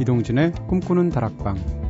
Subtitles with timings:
[0.00, 1.83] 이동진의 꿈꾸는 다락방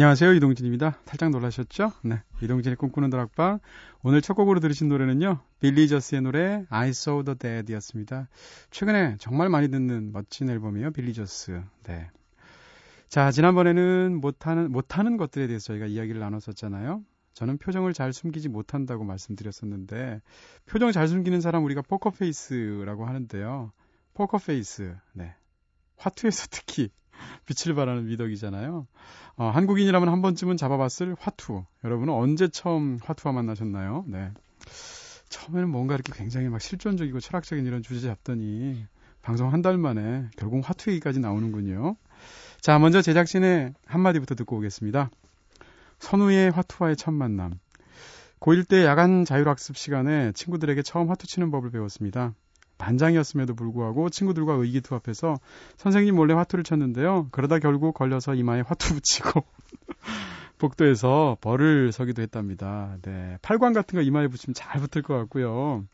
[0.00, 0.32] 안녕하세요.
[0.32, 0.96] 이동진입니다.
[1.04, 1.92] 살짝 놀라셨죠?
[2.04, 2.22] 네.
[2.40, 3.58] 이동진의 꿈꾸는 다락방.
[4.02, 5.40] 오늘 첫 곡으로 들으신 노래는요.
[5.60, 8.30] Villagers의 노래 I Saw the Dead 였습니다.
[8.70, 10.92] 최근에 정말 많이 듣는 멋진 앨범이에요.
[10.92, 11.62] Villagers.
[11.82, 12.08] 네.
[13.10, 17.04] 자, 지난번에는 못하는, 못하는 것들에 대해서 저희가 이야기를 나눴었잖아요.
[17.34, 20.22] 저는 표정을 잘 숨기지 못한다고 말씀드렸었는데,
[20.64, 23.70] 표정 잘 숨기는 사람 우리가 포커페이스라고 하는데요.
[24.14, 24.96] 포커페이스.
[25.12, 25.34] 네.
[25.98, 26.88] 화투에서 특히
[27.46, 28.86] 빛을 발하는 미덕이잖아요.
[29.36, 31.64] 어, 한국인이라면 한 번쯤은 잡아봤을 화투.
[31.84, 34.04] 여러분은 언제 처음 화투와 만나셨나요?
[34.08, 34.30] 네.
[35.28, 38.84] 처음에는 뭔가 이렇게 굉장히 막 실존적이고 철학적인 이런 주제 잡더니
[39.22, 41.96] 방송 한 달 만에 결국 화투 얘기까지 나오는군요.
[42.60, 45.10] 자, 먼저 제작진의 한마디부터 듣고 오겠습니다.
[45.98, 47.58] 선우의 화투와의 첫 만남.
[48.40, 52.34] 고1 때 야간 자율학습 시간에 친구들에게 처음 화투 치는 법을 배웠습니다.
[52.80, 55.38] 반장이었음에도 불구하고 친구들과 의기투합해서
[55.76, 57.28] 선생님 몰래 화투를 쳤는데요.
[57.30, 59.44] 그러다 결국 걸려서 이마에 화투 붙이고
[60.58, 62.96] 복도에서 벌을 서기도 했답니다.
[63.02, 63.38] 네.
[63.42, 65.84] 팔관 같은 거 이마에 붙이면 잘 붙을 것 같고요.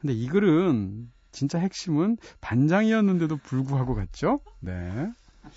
[0.00, 4.40] 근데 이 글은 진짜 핵심은 반장이었는데도 불구하고 같죠?
[4.60, 4.72] 네.
[5.42, 5.50] 와,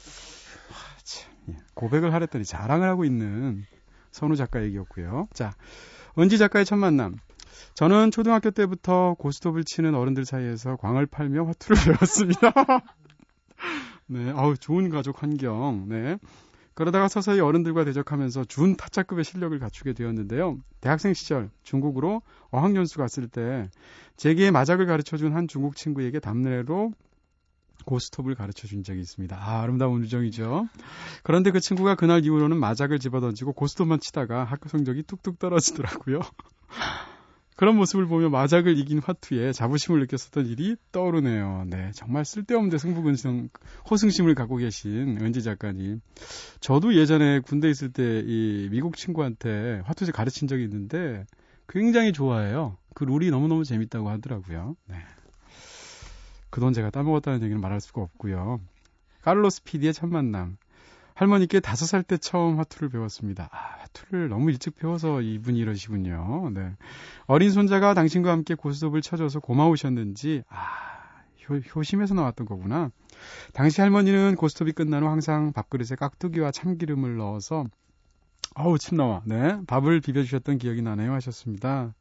[1.04, 1.58] 참, 예.
[1.76, 3.66] 고백을 하랬더니 자랑을 하고 있는
[4.12, 5.28] 선우 작가 얘기였고요.
[5.34, 5.54] 자,
[6.18, 7.18] 은지 작가의 첫 만남.
[7.74, 12.54] 저는 초등학교 때부터 고스톱을 치는 어른들 사이에서 광을 팔며 화투를 배웠습니다.
[14.08, 15.86] 네, 아우 좋은 가족 환경.
[15.88, 16.18] 네.
[16.74, 20.60] 그러다가 서서히 어른들과 대적하면서 준 타짜급의 실력을 갖추게 되었는데요.
[20.80, 23.68] 대학생 시절 중국으로 어학연수 갔을 때
[24.16, 26.94] 제게 마작을 가르쳐준 한 중국 친구에게 담례로
[27.86, 29.36] 고스톱을 가르쳐 준 적이 있습니다.
[29.36, 30.68] 아, 아름다운 우정이죠.
[31.24, 36.20] 그런데 그 친구가 그날 이후로는 마작을 집어던지고 고스톱만 치다가 학교 성적이 뚝뚝 떨어지더라고요.
[37.58, 41.66] 그런 모습을 보며 마작을 이긴 화투에 자부심을 느꼈었던 일이 떠오르네요.
[41.68, 43.50] 네, 정말 쓸데없는 승부근성
[43.90, 46.00] 호승심을 갖고 계신 은지 작가님.
[46.62, 51.26] 저도 예전에 군대 있을 때 이 미국 친구한테 화투를 가르친 적이 있는데
[51.68, 52.78] 굉장히 좋아해요.
[52.94, 54.76] 그 룰이 너무너무 재밌다고 하더라고요.
[54.88, 54.96] 네.
[56.50, 58.62] 그 돈 제가 따먹었다는 얘기는 말할 수가 없고요.
[59.22, 60.58] 카를로스 피디의 첫 만남.
[61.18, 63.50] 할머니께 다섯 살 때 처음 화투를 배웠습니다.
[63.52, 66.52] 아, 화투를 너무 일찍 배워서 이분이 이러시군요.
[66.54, 66.74] 네.
[67.26, 72.92] 어린 손자가 당신과 함께 고스톱을 쳐줘서 고마우셨는지, 아, 효, 효심에서 나왔던 거구나.
[73.54, 77.66] 당시 할머니는 고스톱이 끝난 후 항상 밥그릇에 깍두기와 참기름을 넣어서,
[78.54, 79.24] 아우, 침 나와.
[79.26, 79.60] 네.
[79.66, 81.14] 밥을 비벼주셨던 기억이 나네요.
[81.14, 81.96] 하셨습니다.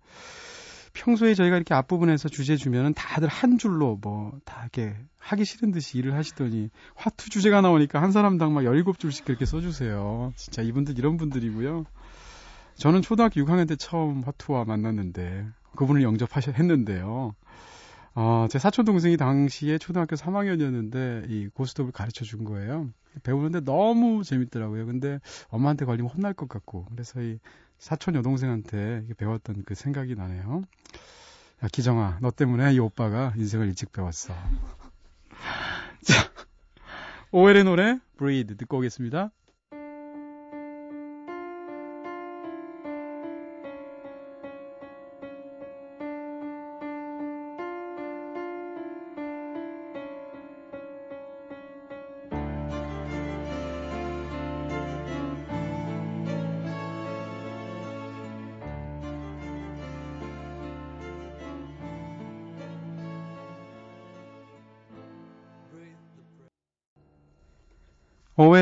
[0.97, 5.99] 평소에 저희가 이렇게 앞부분에서 주제 주면은 다들 한 줄로 뭐 다 이렇게 하기 싫은 듯이
[5.99, 10.33] 일을 하시더니 화투 주제가 나오니까 한 사람당 막 17줄씩 그렇게 써주세요.
[10.37, 11.85] 진짜 이분들 이런 분들이고요.
[12.77, 15.47] 저는 초등학교 6학년 때 처음 화투와 만났는데
[15.77, 17.35] 그분을 영접하셨 했는데요.
[18.15, 22.89] 어, 제 사촌 동생이 당시에 초등학교 3학년이었는데 이 고스톱을 가르쳐 준 거예요.
[23.23, 24.87] 배우는데 너무 재밌더라고요.
[24.87, 27.39] 근데 엄마한테 걸리면 혼날 것 같고 그래서 이
[27.79, 30.63] 사촌 여동생한테 배웠던 그 생각이 나네요.
[31.63, 34.35] 야, 기정아, 너 때문에 이 오빠가 인생을 일찍 배웠어.
[36.03, 36.31] 자,
[37.31, 39.31] 오웰의 노래, Breathe 듣고 오겠습니다.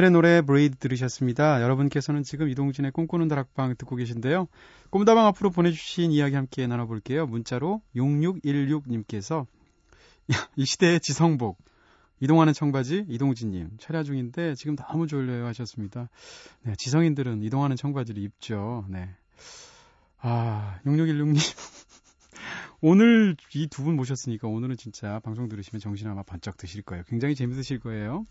[0.05, 1.63] 오웰의 노래 브레이드 들으셨습니다.
[1.63, 4.49] 여러분께서는 지금 이동진의 꿈꾸는 다락방 듣고 계신데요.
[4.91, 7.27] 꿈다방 앞으로 보내주신 이야기 함께 나눠볼게요.
[7.27, 9.47] 문자로 6616님께서
[10.57, 11.59] 이 시대의 지성복
[12.21, 16.11] 이동하는 청바지 이동진님 철야 중인데 지금 너무 졸려요 하셨습니다.
[16.63, 18.85] 네, 지성인들은 이동하는 청바지를 입죠.
[18.89, 19.09] 네.
[20.21, 21.37] 아 6616님
[22.87, 27.03] 오늘 이 두 분 모셨으니까 오늘은 진짜 방송 들으시면 정신 아마 번쩍 드실 거예요.
[27.09, 28.27] 굉장히 재밌으실 거예요.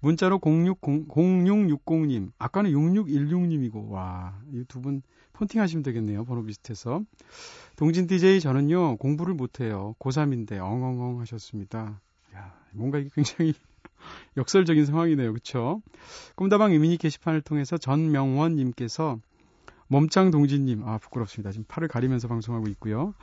[0.00, 5.00] 문자로 060, 0660님, 아까는 6616님이고, 와, 이 두 분
[5.34, 6.24] 폰팅 하시면 되겠네요.
[6.24, 7.02] 번호 비슷해서.
[7.76, 9.94] 동진 DJ 저는요, 공부를 못해요.
[10.00, 12.00] 고3인데 엉엉엉 하셨습니다.
[12.34, 13.54] 야, 뭔가 이게 굉장히
[14.36, 15.32] 역설적인 상황이네요.
[15.34, 15.80] 그쵸?
[16.34, 19.20] 꿈다방 이미니 게시판을 통해서 전명원님께서
[19.88, 21.50] 몸짱 동진님, 아, 부끄럽습니다.
[21.52, 23.14] 지금 팔을 가리면서 방송하고 있고요.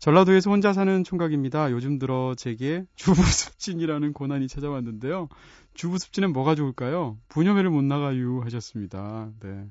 [0.00, 1.70] 전라도에서 혼자 사는 총각입니다.
[1.72, 5.28] 요즘 들어 제게 주부습진이라는 고난이 찾아왔는데요.
[5.74, 7.16] 주부습진은 뭐가 좋을까요?
[7.28, 9.30] 부녀회를 못 나가유 하셨습니다.
[9.40, 9.66] 네.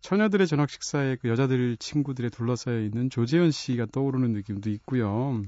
[0.00, 5.42] 처녀들의 저녁 식사에 그 여자들 친구들에 둘러싸여 있는 조재현 씨가 떠오르는 느낌도 있고요.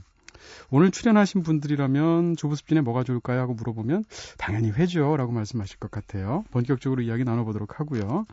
[0.71, 3.41] 오늘 출연하신 분들이라면 조부습진에 뭐가 좋을까요?
[3.41, 4.05] 하고 물어보면
[4.39, 5.17] 당연히 회죠.
[5.17, 6.45] 라고 말씀하실 것 같아요.
[6.51, 8.27] 본격적으로 이야기 나눠보도록 하고요.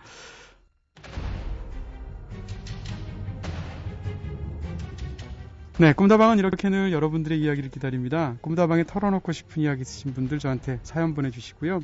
[5.80, 8.36] 네, 꿈다방은 이렇게 늘 여러분들의 이야기를 기다립니다.
[8.42, 11.82] 꿈다방에 털어놓고 싶은 이야기 있으신 분들 저한테 사연 보내주시고요.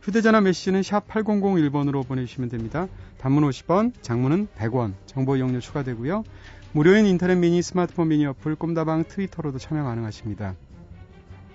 [0.00, 2.88] 휴대전화 메시지는 샵 8001번으로 보내주시면 됩니다.
[3.18, 6.24] 단문 50원, 장문은 100원, 정보 이용료 추가되고요.
[6.72, 10.54] 무료인 인터넷 미니, 스마트폰 미니 어플 꿈다방 트위터로도 참여 가능하십니다.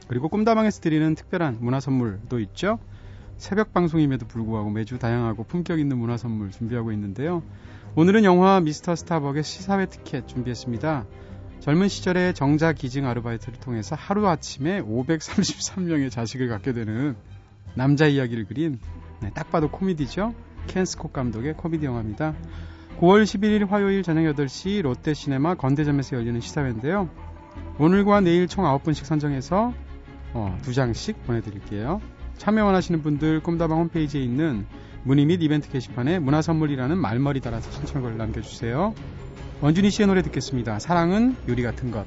[0.08, 2.78] 그리고 꿈다방에서 드리는 특별한 문화 선물도 있죠.
[3.38, 7.42] 새벽 방송임에도 불구하고 매주 다양하고 품격 있는 문화 선물 준비하고 있는데요.
[7.96, 11.08] 오늘은 영화 미스터 스타벅의 시사회 티켓 준비했습니다.
[11.64, 17.16] 젊은 시절에 정자 기증 아르바이트를 통해서 하루아침에 533명의 자식을 갖게 되는
[17.74, 18.80] 남자 이야기를 그린
[19.22, 20.36] 네, 딱 봐도 코미디죠.
[20.68, 22.34] 켄스콕 감독의 코미디 영화입니다.
[23.00, 27.10] 9월 11일 화요일 저녁 8시 롯데시네마 건대점에서 열리는 시사회인데요.
[27.80, 29.74] 오늘과 내일 총 9분씩 선정해서
[30.34, 32.02] 어, 2장씩 보내드릴게요.
[32.40, 34.66] 참여 원하시는 분들 꿈다방 홈페이지에 있는
[35.04, 38.94] 문의 및 이벤트 게시판에 문화선물이라는 말머리 달아서 신청을 남겨주세요.
[39.62, 40.80] 원준희 씨의 노래 듣겠습니다.
[40.80, 42.06] 사랑은 유리 같은 것.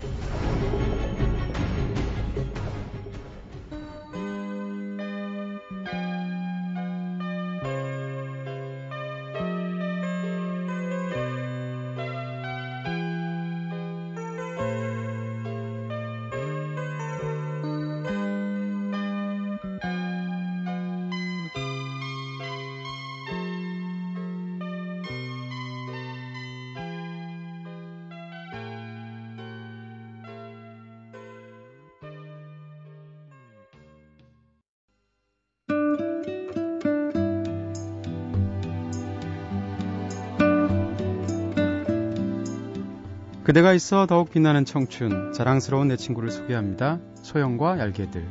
[43.46, 46.98] 그대가 있어 더욱 빛나는 청춘, 자랑스러운 내 친구를 소개합니다.
[47.22, 48.26] 소영과 얄개들.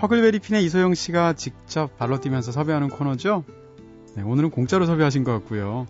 [0.00, 3.44] 허클베리핀의 이소영 씨가 직접 발로 뛰면서 섭외하는 코너죠.
[4.14, 5.86] 네, 오늘은 공짜로 섭외하신 것 같고요.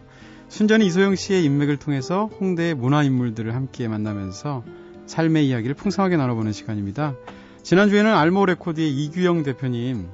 [0.48, 4.64] 순전히 이소영 씨의 인맥을 통해서 홍대의 문화 인물들을 함께 만나면서
[5.06, 7.14] 삶의 이야기를 풍성하게 나눠보는 시간입니다.
[7.62, 10.08] 지난주에는 알모 레코드의 이규영 대표님,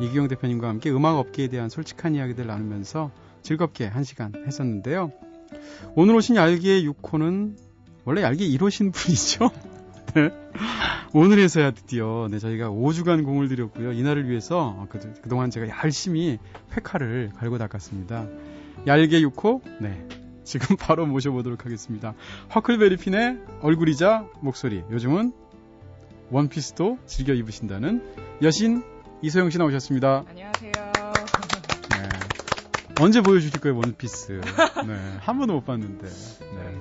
[0.00, 3.10] 이규영 대표님과 함께 음악 업계에 대한 솔직한 이야기들 나누면서
[3.46, 5.12] 즐겁게 한 시간 했었는데요.
[5.94, 7.56] 오늘 오신 얄기의 6호는
[8.04, 9.50] 원래 얄기 1호신 분이죠.
[10.14, 10.30] 네.
[11.14, 13.92] 오늘에서야 드디어 네, 저희가 5주간 공을 들였고요.
[13.92, 16.38] 이날을 위해서 그, 그동안 제가 열심히
[16.76, 18.26] 회칼을 갈고 닦았습니다.
[18.88, 20.06] 얄개 6호, 네.
[20.42, 22.14] 지금 바로 모셔보도록 하겠습니다.
[22.54, 24.82] 허클베리핀의 얼굴이자 목소리.
[24.90, 25.32] 요즘은
[26.30, 28.02] 원피스도 즐겨 입으신다는
[28.42, 28.82] 여신
[29.22, 30.24] 이소영 씨 나오셨습니다.
[30.28, 30.75] 안녕하세요.
[33.00, 34.40] 언제 보여주실 거예요, 원피스?
[34.86, 34.94] 네.
[35.20, 36.06] 한 번도 못 봤는데.
[36.06, 36.80] 네.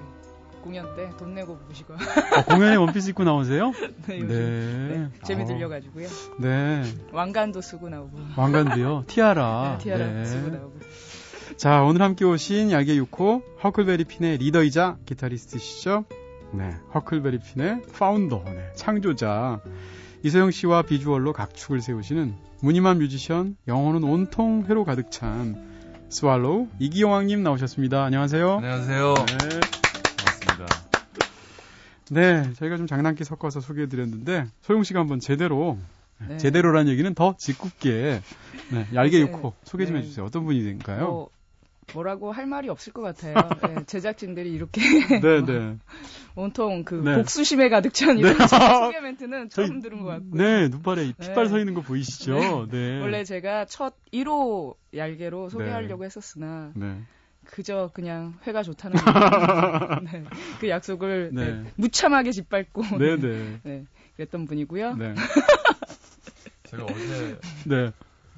[0.63, 1.93] 공연 때 돈 내고 보시고.
[1.93, 3.71] 어, 공연에 원피스 입고 나오세요?
[4.07, 4.27] 네, 요즘.
[4.27, 4.97] 네.
[4.97, 5.09] 네.
[5.23, 5.45] 재미 어.
[5.45, 6.07] 들려가지고요.
[6.39, 6.83] 네.
[7.11, 8.17] 왕관도 쓰고 나오고.
[8.37, 9.03] 왕관도요?
[9.07, 9.77] 티아라.
[9.77, 10.25] 네, 티아라 네.
[10.25, 10.79] 쓰고 나오고.
[11.57, 16.05] 자, 오늘 함께 오신 야게 6호 허클베리 핀의 리더이자 기타리스트시죠?
[16.53, 16.73] 네.
[16.93, 18.71] 허클베리 핀의 founder, 네.
[18.75, 19.61] 창조자.
[20.23, 25.74] 이소영 씨와 비주얼로 각축을 세우시는 무늬만 뮤지션, 영혼은 온통 회로 가득 찬
[26.09, 28.03] 스왈로우 이기용왕님 나오셨습니다.
[28.05, 28.55] 안녕하세요.
[28.57, 29.13] 안녕하세요.
[29.13, 29.59] 네.
[30.17, 30.65] 반갑습니다.
[32.11, 35.77] 네, 저희가 좀 장난기 섞어서 소개해드렸는데 소영 씨가 한번 제대로
[36.27, 36.37] 네.
[36.37, 38.21] 제대로란 얘기는 더 짓궂게
[38.71, 39.31] 네, 얄개 네.
[39.31, 40.01] 6호 소개 좀 네.
[40.01, 40.25] 해주세요.
[40.25, 41.07] 어떤 분이 될까요?
[41.07, 41.29] 뭐,
[41.93, 43.35] 뭐라고 할 말이 없을 것 같아요.
[43.61, 44.81] 네, 제작진들이 이렇게
[45.21, 45.77] 네, 네.
[46.35, 47.15] 온통 그 네.
[47.15, 48.47] 복수심에 가득 찬 이런 네.
[48.47, 50.41] 소개 멘트는 처음 저희, 들은 것 같고요.
[50.41, 52.67] 네, 눈발에 핏발 서 있는 거 보이시죠?
[52.69, 53.01] 네.
[53.01, 56.73] 원래 제가 첫 1호 얄개로 소개하려고 했었으나
[57.45, 58.97] 그저 그냥 회가 좋다는
[60.03, 60.23] 네,
[60.59, 61.63] 그 약속을 네.
[61.75, 64.97] 무참하게 짓밟고 네, 그랬던 분이고요.
[66.63, 67.91] 제가 어제 네.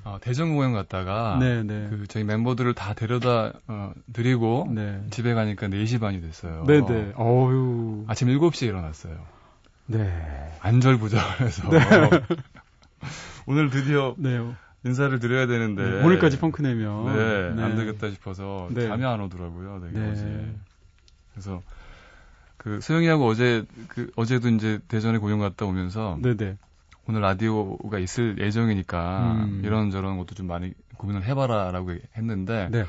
[0.08, 1.88] 어, 대전 공연 갔다가 네, 네.
[1.90, 5.04] 그 저희 멤버들을 다 데려다 어, 드리고 네.
[5.10, 6.64] 집에 가니까 4시 반이 됐어요.
[6.66, 7.12] 네, 네.
[7.18, 8.06] 어유.
[8.08, 9.18] 아침 7시에 일어났어요.
[9.88, 10.58] 네.
[10.62, 11.80] 안절부절해서 네.
[13.48, 14.40] 오늘 드디어 네.
[14.86, 17.64] 인사를 드려야 되는데 네, 오늘까지 펑크 내면 네, 네.
[17.64, 18.88] 안 되겠다 싶어서 네.
[18.88, 19.82] 잠이 안 오더라고요.
[19.92, 20.10] 네.
[20.10, 20.56] 어제.
[21.34, 21.62] 그래서
[22.56, 26.58] 그 소영이하고 어제 그 어제도 이제 대전에 공연 갔다 오면서 네네.
[27.08, 29.62] 오늘 라디오가 있을 예정이니까 음.
[29.64, 32.86] 이런저런 것도 좀 많이 고민을 해봐라라고 했는데 네.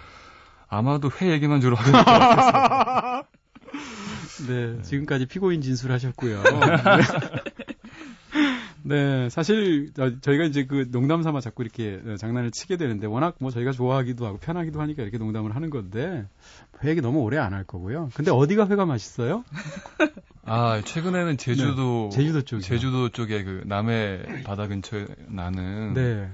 [0.69, 3.25] 아마도 회 얘기만 주로 하게 될 것 같아서.
[4.47, 6.43] 네, 네, 지금까지 피고인 진술하셨고요.
[8.85, 13.73] 네, 사실 저희가 이제 그 농담 삼아 자꾸 이렇게 장난을 치게 되는데 워낙 뭐 저희가
[13.73, 16.27] 좋아하기도 하고 편하기도 하니까 이렇게 농담을 하는 건데
[16.83, 18.11] 회 얘기 너무 오래 안 할 거고요.
[18.15, 19.45] 근데 어디가 회가 맛있어요?
[20.49, 26.29] 아, 최근에는 제주도 네, 제주도 쪽 제주도 쪽에 그 남해 바다 근처에 나는 네.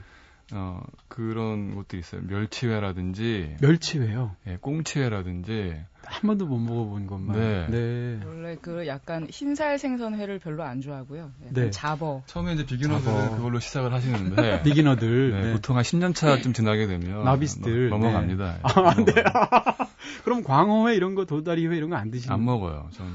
[0.53, 2.21] 어, 그런 것도 있어요.
[2.27, 3.57] 멸치회라든지.
[3.61, 4.37] 멸치회요?
[4.47, 5.75] 예, 꽁치회라든지.
[6.05, 7.39] 한 번도 못 먹어본 것만.
[7.41, 7.67] 네.
[7.71, 8.21] 네.
[8.27, 11.31] 원래 그 약간 흰살 생선회를 별로 안 좋아하고요.
[11.51, 11.71] 네.
[11.71, 12.23] 잡어.
[12.27, 14.63] 처음에 이제 비기너들은 그걸로 시작을 하시는데.
[14.65, 15.31] 비기너들.
[15.33, 15.53] 네, 네.
[15.55, 17.25] 보통 한 10년 차쯤 지나게 되면.
[17.25, 17.89] 나비스들.
[17.89, 18.59] 넘, 어갑니다 네.
[18.63, 19.15] 아, 안 돼.
[20.25, 22.35] 그럼 광어회 이런 거, 도다리회 이런 거 안 드시나요?
[22.37, 23.13] 안 먹어요, 저는.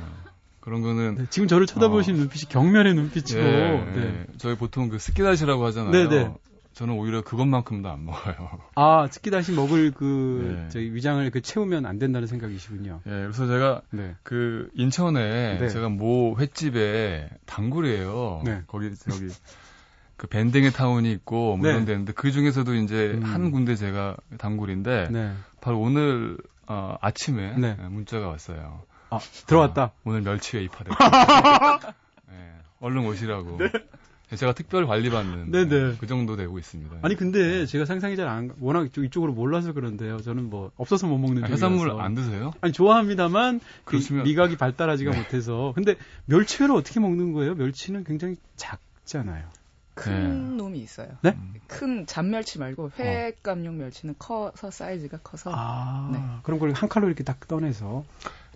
[0.70, 4.26] 그런 거는 네, 지금 저를 쳐다보시는 어, 눈빛이 경멸의 눈빛이고 네, 네.
[4.38, 5.92] 저희 보통 그 스키다시라고 하잖아요.
[5.92, 6.34] 네네.
[6.74, 8.60] 저는 오히려 그것만큼도 안 먹어요.
[8.76, 10.70] 아, 스키다시 먹을 그, 네.
[10.70, 13.02] 저희 위장을 그 채우면 안 된다는 생각이시군요.
[13.08, 14.16] 예, 그래서 제가 네.
[14.22, 15.70] 그 인천에 네.
[15.70, 18.44] 제가 모 횟집에 단골이에요.
[18.46, 18.62] 네.
[18.68, 19.28] 거기, 저기,
[20.18, 21.74] 그 밴딩의 타운이 있고 뭐 네.
[21.74, 23.24] 이런 데인데 그 중에서도 이제 음.
[23.24, 25.34] 한 군데 제가 단골인데 네.
[25.62, 27.74] 바로 오늘 어, 아침에 네.
[27.90, 28.84] 문자가 왔어요.
[29.10, 29.84] 아, 들어왔다.
[29.84, 30.98] 어, 오늘 멸치에 입하됐다.
[32.30, 33.58] 네, 얼른 오시라고.
[33.58, 33.72] 네.
[34.36, 35.96] 제가 특별 관리받는 네네.
[36.00, 36.98] 그 정도 되고 있습니다.
[37.02, 40.22] 아니 근데 제가 상상이 잘 안 워낙 이쪽, 이쪽으로 몰라서 그런데요.
[40.22, 42.54] 저는 뭐 없어서 못 먹는 아, 해산물 안 드세요?
[42.62, 44.26] 아니 좋아합니다만 그 그러시면...
[44.26, 45.18] 미 각이 발달하지가 네.
[45.18, 45.72] 못해서.
[45.74, 47.56] 근데 멸치회를 어떻게 먹는 거예요?
[47.56, 49.50] 멸치는 굉장히 작잖아요.
[49.96, 50.56] 큰 네.
[50.58, 51.10] 놈이 있어요.
[51.24, 51.36] 네?
[51.68, 55.52] 큰 잔멸치 말고 회감용 멸치는 커서 사이즈가 커서.
[55.54, 56.20] 아, 네.
[56.44, 58.06] 그럼 그걸 한 칼로 이렇게 딱 떠내서.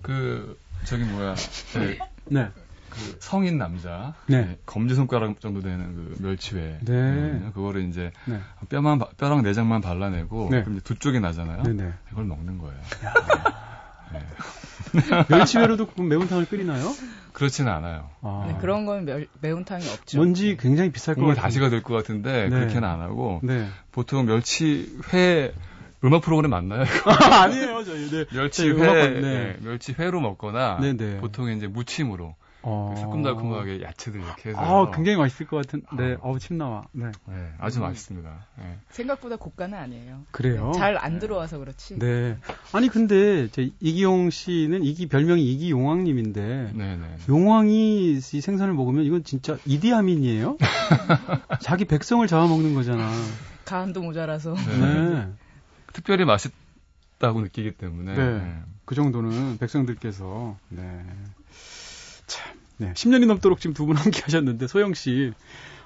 [0.03, 1.33] 그 저기 뭐야.
[1.79, 1.97] 네.
[2.25, 2.49] 네.
[2.89, 4.41] 그 성인 남자 네.
[4.45, 4.57] 네.
[4.67, 6.93] 검지 손가락 정도 되는 그 멸치회 네.
[6.93, 8.39] 음, 그거를 이제 네.
[8.69, 10.61] 뼈만 뼈랑 내장만 발라내고 네.
[10.61, 11.63] 그럼 이제 두 쪽이 나잖아요.
[11.63, 11.83] 네네.
[11.83, 11.93] 네.
[12.11, 12.79] 이걸 먹는 거예요.
[14.13, 14.19] 네.
[15.27, 16.93] 멸치회로도 매운탕을 끓이나요?
[17.31, 18.11] 그렇지는 않아요.
[18.21, 18.45] 아.
[18.47, 20.17] 네, 그런 건 멸, 매운탕이 없죠.
[20.19, 21.41] 뭔지 굉장히 비쌀 것 같아요.
[21.41, 23.41] 다시가 될 것 같은데 그렇게는 안 하고
[23.91, 25.51] 보통 멸치회
[26.03, 26.83] 음악 프로그램 맞나요?
[27.43, 28.09] 아니에요, 저희.
[28.09, 28.25] 네.
[28.31, 29.57] 멸치회, 네.
[29.61, 31.17] 멸치회로 먹거나 네네.
[31.17, 32.95] 보통 이제 무침으로 어...
[32.97, 34.59] 새콤달콤하게 야채들 이렇게 해서.
[34.59, 35.83] 아, 굉장히 맛있을 것 같은.
[35.97, 36.31] 네, 어.
[36.31, 36.85] 우침 나와.
[36.93, 37.07] 네.
[37.27, 37.83] 네 아주 음.
[37.83, 38.47] 맛있습니다.
[38.57, 38.77] 네.
[38.89, 40.21] 생각보다 고가는 아니에요.
[40.31, 40.71] 그래요?
[40.73, 41.99] 네, 잘안 들어와서 그렇지.
[41.99, 42.37] 네.
[42.71, 46.95] 아니 근데 제 이기용 씨는 이기 별명이 이기용왕님인데, 네네.
[46.97, 47.17] 네.
[47.27, 50.57] 용왕이 이 생선을 먹으면 이건 진짜 이디아민이에요?
[51.59, 53.09] 자기 백성을 잡아먹는 거잖아.
[53.65, 54.55] 간도 모자라서.
[54.55, 55.27] 네.
[55.93, 55.97] 네.
[55.97, 58.15] 특별히 맛있다고 느끼기 때문에.
[58.15, 58.37] 네.
[58.39, 58.59] 네.
[58.85, 60.57] 그 정도는 백성들께서.
[60.69, 61.05] 네.
[62.27, 62.93] 참, 네.
[62.93, 65.31] 10년이 넘도록 지금 두 분 함께 하셨는데, 소영 씨.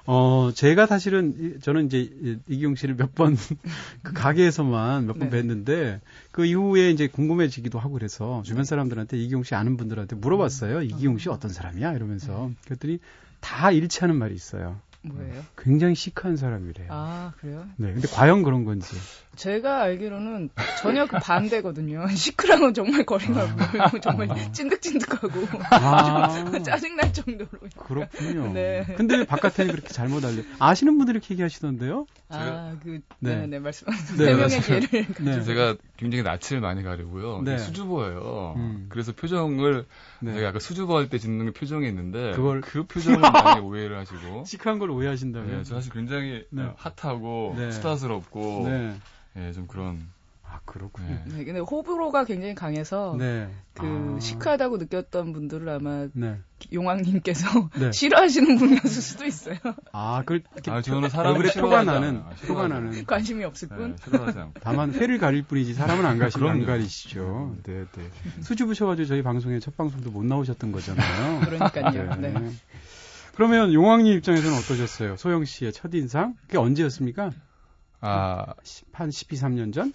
[0.06, 2.10] 어, 제가 사실은, 저는 이제
[2.48, 3.36] 이기용 씨를 몇 번,
[4.02, 5.42] 그 가게에서만 몇번 네.
[5.42, 6.00] 뵀는데,
[6.30, 10.80] 그 이후에 이제 궁금해지기도 하고 그래서 주변 사람들한테 이기용 씨 아는 분들한테 물어봤어요.
[10.82, 11.92] 이기용 씨 어떤 사람이야?
[11.92, 12.50] 이러면서.
[12.64, 13.00] 그랬더니
[13.40, 14.80] 다 일치하는 말이 있어요.
[15.02, 15.42] 뭐예요?
[15.56, 16.88] 굉장히 시크한 사람이래요.
[16.90, 17.66] 아, 그래요?
[17.76, 17.92] 네.
[17.92, 18.96] 근데 과연 그런 건지.
[19.36, 20.50] 제가 알기로는
[20.80, 22.06] 전혀 그 반대거든요.
[22.10, 23.56] 시크랑은 정말 거리가 아.
[23.78, 24.52] 멀고 정말 아.
[24.52, 25.40] 찐득찐득하고
[25.70, 26.50] 아.
[26.64, 27.48] 짜증날 정도로.
[27.76, 28.52] 그렇군요.
[28.52, 28.84] 네.
[28.96, 30.42] 근데 바깥에는 그렇게 잘못 알려.
[30.58, 32.06] 아시는 분들이 이렇게 얘기하시던데요?
[32.30, 33.86] 아, 그, 네, 네, 네 말씀.
[33.86, 35.06] 네, 세 명의 기회를.
[35.20, 35.42] 네.
[35.42, 37.42] 제가 굉장히 낯을 많이 가리고요.
[37.42, 37.58] 네.
[37.58, 38.54] 수줍어요.
[38.56, 38.86] 음.
[38.90, 39.86] 그래서 표정을
[40.20, 40.34] 네.
[40.34, 44.90] 제가 아까 수줍어할 때 짓는 표정이 있는데 그걸 그 표정을 많이 오해를 하시고 시크한 걸
[44.90, 45.58] 오해하신다면.
[45.58, 46.70] 네, 저 사실 굉장히 네.
[46.76, 47.70] 핫하고 네.
[47.70, 48.96] 스타스럽고 네.
[49.36, 50.06] 예, 좀 그런.
[50.58, 51.08] 아, 그렇군요.
[51.08, 51.22] 네.
[51.26, 53.48] 네, 근데 호불호가 굉장히 강해서 네.
[53.74, 54.20] 그 아.
[54.20, 56.38] 시크하다고 느꼈던 분들을 아마 네.
[56.72, 57.92] 용왕님께서 네.
[57.92, 59.56] 싫어하시는 분이었을 수도 있어요.
[59.92, 63.96] 아, 그 아, 저는 사람을 표가 나는 표가 나는 관심이 없을 뿐.
[64.04, 64.52] 않고.
[64.60, 67.56] 다만 회를 가릴 뿐이지 사람은 안 가시 안 가리시죠.
[67.62, 68.10] 네, 네.
[68.42, 71.40] 수줍으셔가지고 저희 방송에 첫 방송도 못 나오셨던 거잖아요.
[71.46, 72.16] 그러니까요.
[72.16, 72.34] 네.
[73.34, 75.16] 그러면 용왕님 입장에서는 어떠셨어요?
[75.16, 76.34] 소영 씨의 첫 인상?
[76.42, 77.30] 그게 언제였습니까?
[78.00, 78.54] 아,
[78.92, 79.92] 한 12, 3년 전?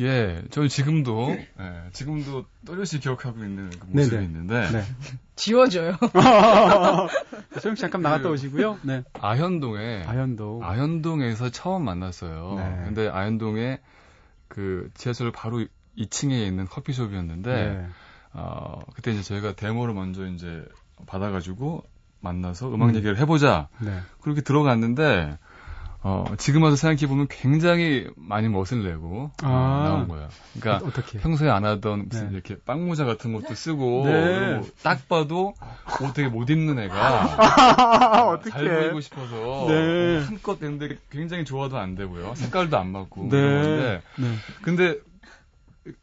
[0.00, 4.24] 예, 저는 지금도 예, 지금도 또렷이 기억하고 있는 그 모습이 네네.
[4.26, 4.84] 있는데 네.
[5.36, 5.96] 지워져요.
[7.60, 8.78] 소영 씨 잠깐 나갔다 그 오시고요.
[8.82, 9.04] 네.
[9.14, 12.54] 아현동에 아현동 아현동에서 처음 만났어요.
[12.56, 12.82] 네.
[12.84, 13.80] 근데 아현동에
[14.48, 15.64] 그 지하철 바로
[15.96, 17.86] 2층에 있는 커피숍이었는데 네.
[18.34, 20.64] 어 그때 이제 저희가 데모를 먼저 이제
[21.06, 21.84] 받아가지고
[22.20, 22.94] 만나서 음악 음.
[22.96, 23.68] 얘기를 해보자.
[23.80, 24.00] 네.
[24.20, 25.38] 그렇게 들어갔는데
[26.00, 29.82] 어, 지금 와서 생각해보면 굉장히 많이 멋을 내고 아.
[29.84, 30.28] 나온 거야.
[30.58, 32.34] 그러니까 어, 떻게 평소에 안 하던 무슨 네.
[32.34, 34.60] 이렇게 빵모자 같은 것도 쓰고 네.
[34.82, 35.54] 딱 봐도
[36.00, 40.22] 옷 되게 못 입는 애가 잘 보이고 싶어서 네.
[40.24, 42.34] 한껏 했는데 굉장히 좋아도 안 되고요.
[42.36, 43.30] 색깔도 안 맞고 네.
[43.30, 44.34] 그런데 네.
[44.62, 44.98] 근데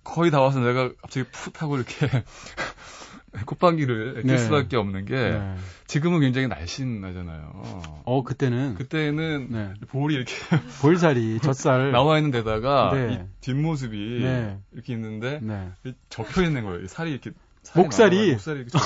[0.04, 2.10] 거의 다 와서 내가 갑자기 풋 하고 이렇게
[3.46, 4.38] 콧방귀를 낄 네.
[4.38, 5.56] 수밖에 없는 게 네.
[5.96, 8.02] 지금은 굉장히 날씬하잖아요.
[8.04, 9.74] 어 그때는 그때는 네.
[9.88, 10.34] 볼이 이렇게
[10.82, 13.14] 볼살이 젖살 나와 있는 데다가 네.
[13.14, 14.60] 이 뒷모습이 네.
[14.74, 15.72] 이렇게 있는데 네.
[16.10, 16.86] 접혀 있는 거예요.
[16.88, 17.32] 살이 이렇게
[17.64, 18.78] 살이 목살이 목살이 이렇게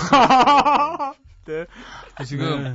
[1.47, 1.65] 네.
[2.25, 2.73] 지금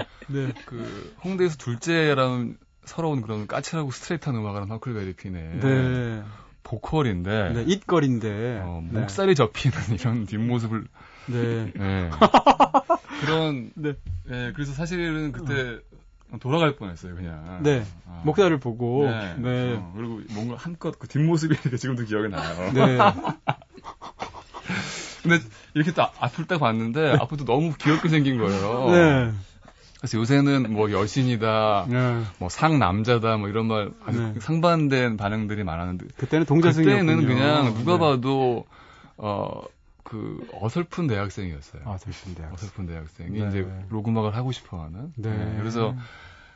[0.66, 6.22] 그 홍대에서 둘째라는 서러운 그런 까칠하고 스트레이트한 음악을 하는 허클베리핀의 네.
[6.64, 10.88] 보컬인데 네, it걸인데 어, 목살이 접히는 이런 뒷모습을
[11.26, 11.72] 네.
[11.74, 12.10] 네.
[13.20, 13.94] 그런 네.
[14.24, 14.52] 네.
[14.54, 15.78] 그래서 사실은 그때
[16.30, 16.38] 어.
[16.40, 17.60] 돌아갈 뻔했어요 그냥.
[17.62, 17.84] 네.
[18.06, 18.22] 어.
[18.24, 19.06] 목살을 보고.
[19.08, 19.34] 네.
[19.38, 19.74] 네.
[19.76, 22.72] 어, 그리고 뭔가 한껏 그 뒷모습이 지금도 기억이 나요.
[22.72, 22.98] 네.
[25.22, 25.38] 근데
[25.72, 27.16] 이렇게 또 앞을 딱 봤는데 네.
[27.18, 28.90] 앞으로 너무 귀엽게 생긴 거예요.
[28.90, 29.32] 네.
[29.98, 32.22] 그래서 요새는 뭐 여신이다, 네.
[32.38, 34.34] 뭐 상남자다, 뭐 이런 말 네.
[34.38, 37.16] 상반된 반응들이 많았는데 그때는 동자승이었군요.
[37.16, 37.98] 그때는 그냥 누가 네.
[37.98, 38.66] 봐도
[39.16, 39.62] 어.
[40.04, 41.82] 그 어설픈 대학생이었어요.
[41.84, 42.52] 어설픈 대학.
[42.52, 43.48] 어설픈 대학생이 네.
[43.48, 45.12] 이제 로그막을 하고 싶어하는.
[45.16, 45.30] 네.
[45.30, 45.56] 네.
[45.58, 45.96] 그래서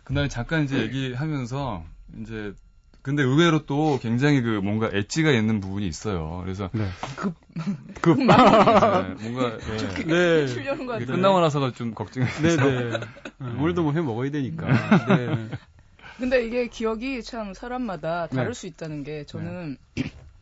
[0.05, 1.85] 그날 잠깐 이제 얘기하면서
[2.21, 2.55] 이제
[3.03, 6.41] 근데 의외로 또 굉장히 그 뭔가 엣지가 있는 부분이 있어요.
[6.45, 6.87] 그래서 네.
[7.17, 7.35] 급,
[8.03, 9.57] 급, 네, 뭔가
[10.05, 10.47] 네.
[10.47, 11.05] 네.
[11.07, 12.57] 끝나고 나서가 좀 걱정했어요.
[12.57, 12.99] 네네.
[12.99, 13.07] 네.
[13.59, 14.67] 오늘도 뭐회 먹어야 되니까.
[15.17, 15.49] 네.
[16.19, 18.55] 근데 이게 기억이 참 사람마다 다를 네.
[18.55, 19.79] 수 있다는 게 저는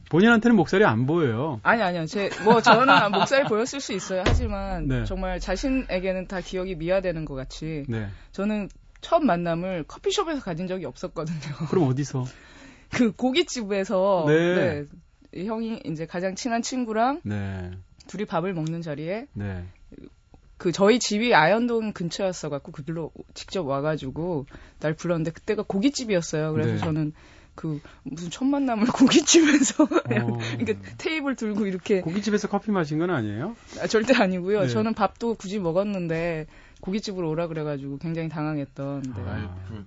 [0.09, 1.61] 본인한테는 목살이 안 보여요.
[1.63, 2.07] 아니 아니요.
[2.07, 4.23] 제 뭐 저는 목살이 보였을 수 있어요.
[4.25, 5.05] 하지만 네.
[5.05, 8.09] 정말 자신에게는 다 기억이 미화되는 것 같이 네.
[8.33, 8.69] 저는
[9.01, 11.39] 첫 만남을 커피숍에서 가진 적이 없었거든요.
[11.71, 12.25] 그럼 어디서?
[12.93, 14.87] 그 고깃집에서 네.
[15.33, 15.45] 네.
[15.45, 17.71] 형이 이제 가장 친한 친구랑 네.
[18.07, 19.65] 둘이 밥을 먹는 자리에 네.
[20.57, 24.47] 그 저희 집이 아현동 근처였어 갖고 그들로 직접 와가지고
[24.81, 26.53] 날 불렀는데 그때가 고깃집이었어요.
[26.53, 26.79] 그래서 네.
[26.79, 27.13] 저는
[27.57, 29.89] 그 무슨 첫 만남을 고깃집에서 어.
[30.59, 33.57] 그러니까 테이블 들고 이렇게 고깃집에서 커피 마신 건 아니에요?
[33.81, 34.61] 아, 절대 아니고요.
[34.63, 34.69] 네.
[34.69, 36.47] 저는 밥도 굳이 먹었는데
[36.81, 39.03] 고깃집으로 오라 그래가지고 굉장히 당황했던.
[39.03, 39.23] 네.
[39.27, 39.85] 아, 그,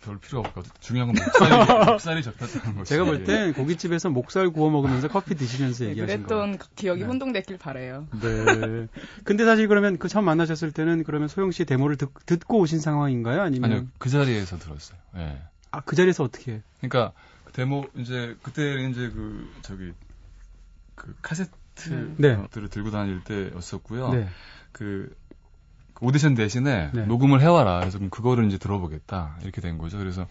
[0.00, 0.70] 별 필요 없거든.
[0.80, 1.50] 중요한 건 목살이,
[1.90, 2.84] 목살이 접혔다는 거죠.
[2.84, 6.28] 제가 볼 땐 고깃집에서 목살 구워 먹으면서 커피 드시면서 네, 얘기하신 거.
[6.28, 7.06] 그랬던 그 기억이 네.
[7.06, 8.06] 혼동됐길 바래요.
[8.20, 8.86] 네.
[9.24, 12.08] 근데 사실 그러면 그 처음 만나셨을 때는 그러면 소영 씨 데모를 듣,
[12.46, 13.42] 고 오신 상황인가요?
[13.42, 14.98] 아니면 아니요 그 자리에서 들었어요.
[15.16, 15.18] 예.
[15.18, 15.38] 네.
[15.70, 16.62] 아, 그 자리에서 어떻게?
[16.80, 17.12] 그러니까
[17.44, 19.92] 그 데모 이제 그때 이제 그 저기
[20.94, 22.38] 그 카세트들을 네.
[22.70, 24.10] 들고 다닐 때였었고요.
[24.10, 24.28] 네.
[24.72, 25.14] 그,
[25.94, 27.06] 그 오디션 대신에 네.
[27.06, 27.80] 녹음을 해와라.
[27.80, 29.38] 그래서 그럼 그거를 이제 들어보겠다.
[29.42, 29.98] 이렇게 된 거죠.
[29.98, 30.26] 그래서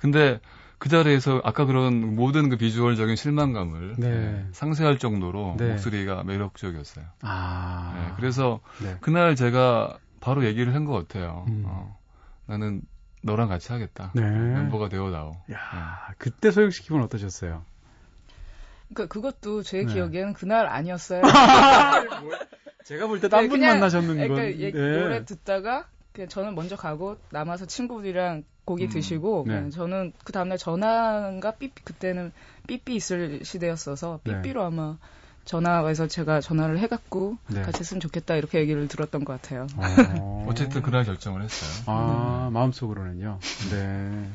[0.00, 0.40] 근데
[0.78, 4.46] 그 자리에서 아까 그런 모든 그 비주얼적인 실망감을 네.
[4.52, 5.68] 상쇄할 정도로 네.
[5.68, 7.04] 목소리가 매력적이었어요.
[7.22, 7.92] 아.
[7.94, 8.96] 네, 그래서 네.
[9.00, 11.44] 그날 제가 바로 얘기를 한 것 같아요.
[11.48, 11.64] 음.
[11.66, 11.98] 어,
[12.46, 12.80] 나는
[13.22, 14.12] 너랑 같이 하겠다.
[14.14, 14.22] 네.
[14.22, 15.32] 멤버가 되어다오.
[15.52, 16.14] 야, 네.
[16.18, 17.62] 그때 소영 씨 기분 어떠셨어요?
[18.92, 19.92] 그러니까 그것도 제 네.
[19.92, 21.22] 기억에는 그날 아니었어요.
[22.84, 24.58] 제가 볼 때 딴분 네, 만나셨는 그러니까 건.
[24.58, 25.00] 네.
[25.00, 29.70] 노래 듣다가 그냥 저는 먼저 가고 남아서 친구들이랑 고기 음, 드시고 네.
[29.70, 32.32] 저는 그 다음날 전화가 삐삐 그때는
[32.66, 34.42] 삐삐 있을 시대였어서 네.
[34.42, 34.98] 삐삐로 아마
[35.44, 37.62] 전화해서 제가 전화를 해갖고 네.
[37.62, 39.66] 같이 했으면 좋겠다 이렇게 얘기를 들었던 것 같아요.
[39.76, 40.46] 어...
[40.48, 41.84] 어쨌든 그날 결정을 했어요.
[41.86, 42.52] 아 음.
[42.52, 43.38] 마음속으로는요.
[43.70, 44.28] 네.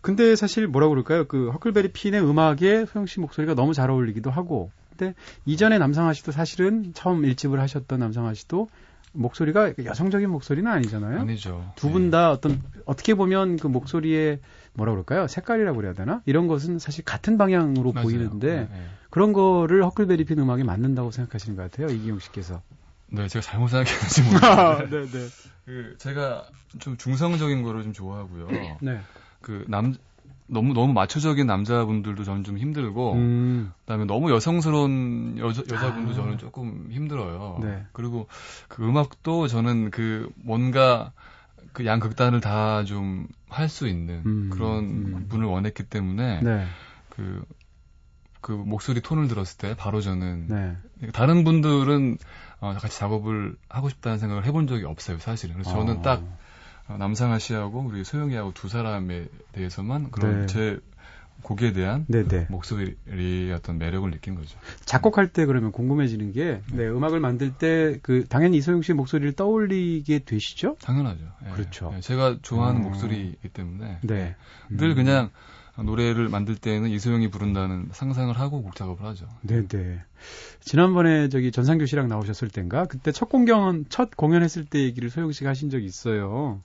[0.00, 1.26] 근데 사실 뭐라 그럴까요?
[1.26, 4.70] 그 허클베리 핀의 음악에 소영 씨 목소리가 너무 잘 어울리기도 하고.
[4.90, 5.14] 근데
[5.46, 8.68] 이전에 남상아 씨도 사실은 처음 일집을 하셨던 남상아 씨도
[9.12, 11.20] 목소리가 여성적인 목소리는 아니잖아요.
[11.20, 11.72] 아니죠.
[11.76, 12.32] 두 분다 네.
[12.32, 14.40] 어떤 어떻게 보면 그 목소리의
[14.74, 15.28] 뭐라 그럴까요?
[15.28, 16.22] 색깔이라고 그래야 되나?
[16.24, 18.04] 이런 것은 사실 같은 방향으로 맞아요.
[18.04, 18.86] 보이는데 네, 네.
[19.12, 21.94] 그런 거를 허클베리핀 음악에 맞는다고 생각하시는 것 같아요.
[21.94, 22.62] 이기용 씨께서.
[23.08, 25.00] 네, 제가 잘못 생각했는지 모르겠는데.
[25.12, 25.28] 네, 네.
[25.66, 26.46] 그 제가
[26.78, 28.48] 좀 중성적인 거를 좀 좋아하고요.
[28.80, 29.00] 네.
[29.42, 29.94] 그 남
[30.46, 33.72] 너무 너무 마초적인 남자분들도 저는 좀 힘들고 음.
[33.80, 36.14] 그다음에 너무 여성스러운 여자 여자분도 아.
[36.14, 37.58] 저는 조금 힘들어요.
[37.62, 37.84] 네.
[37.92, 38.26] 그리고
[38.68, 41.12] 그 음악도 저는 그 뭔가
[41.72, 44.50] 그 양극단을 다 좀 할 수 있는 음.
[44.50, 45.26] 그런 음.
[45.28, 46.66] 분을 원했기 때문에 네.
[47.10, 47.44] 그
[48.42, 50.76] 그 목소리 톤을 들었을 때 바로 저는 네.
[51.12, 52.18] 다른 분들은
[52.60, 55.54] 어, 같이 작업을 하고 싶다는 생각을 해본 적이 없어요, 사실은.
[55.54, 56.02] 그래서 저는 어.
[56.02, 56.22] 딱
[56.88, 60.46] 어, 남상아 씨하고 우리 소영이하고 두 사람에 대해서만 그런 네.
[60.46, 60.80] 제
[61.42, 62.46] 곡에 대한 네네.
[62.50, 64.58] 목소리의 어떤 매력을 느낀 거죠.
[64.84, 70.20] 작곡할 때 그러면 궁금해지는 게, 네, 음악을 만들 때, 그, 당연히 이소영 씨의 목소리를 떠올리게
[70.20, 70.76] 되시죠?
[70.82, 71.24] 당연하죠.
[71.42, 71.50] 네.
[71.52, 71.90] 그렇죠.
[71.92, 72.84] 네, 제가 좋아하는 음.
[72.84, 73.98] 목소리이기 때문에.
[74.02, 74.36] 네.
[74.68, 74.94] 늘 음.
[74.94, 75.30] 그냥
[75.78, 79.26] 노래를 만들 때는 이소영이 부른다는 상상을 하고 곡 작업을 하죠.
[79.40, 80.02] 네 네.
[80.60, 82.86] 지난번에 저기 전상규 씨랑 나오셨을 땐가?
[82.86, 86.62] 그때 첫 공연, 첫 공연했을 때 얘기를 소영 씨가 하신 적이 있어요.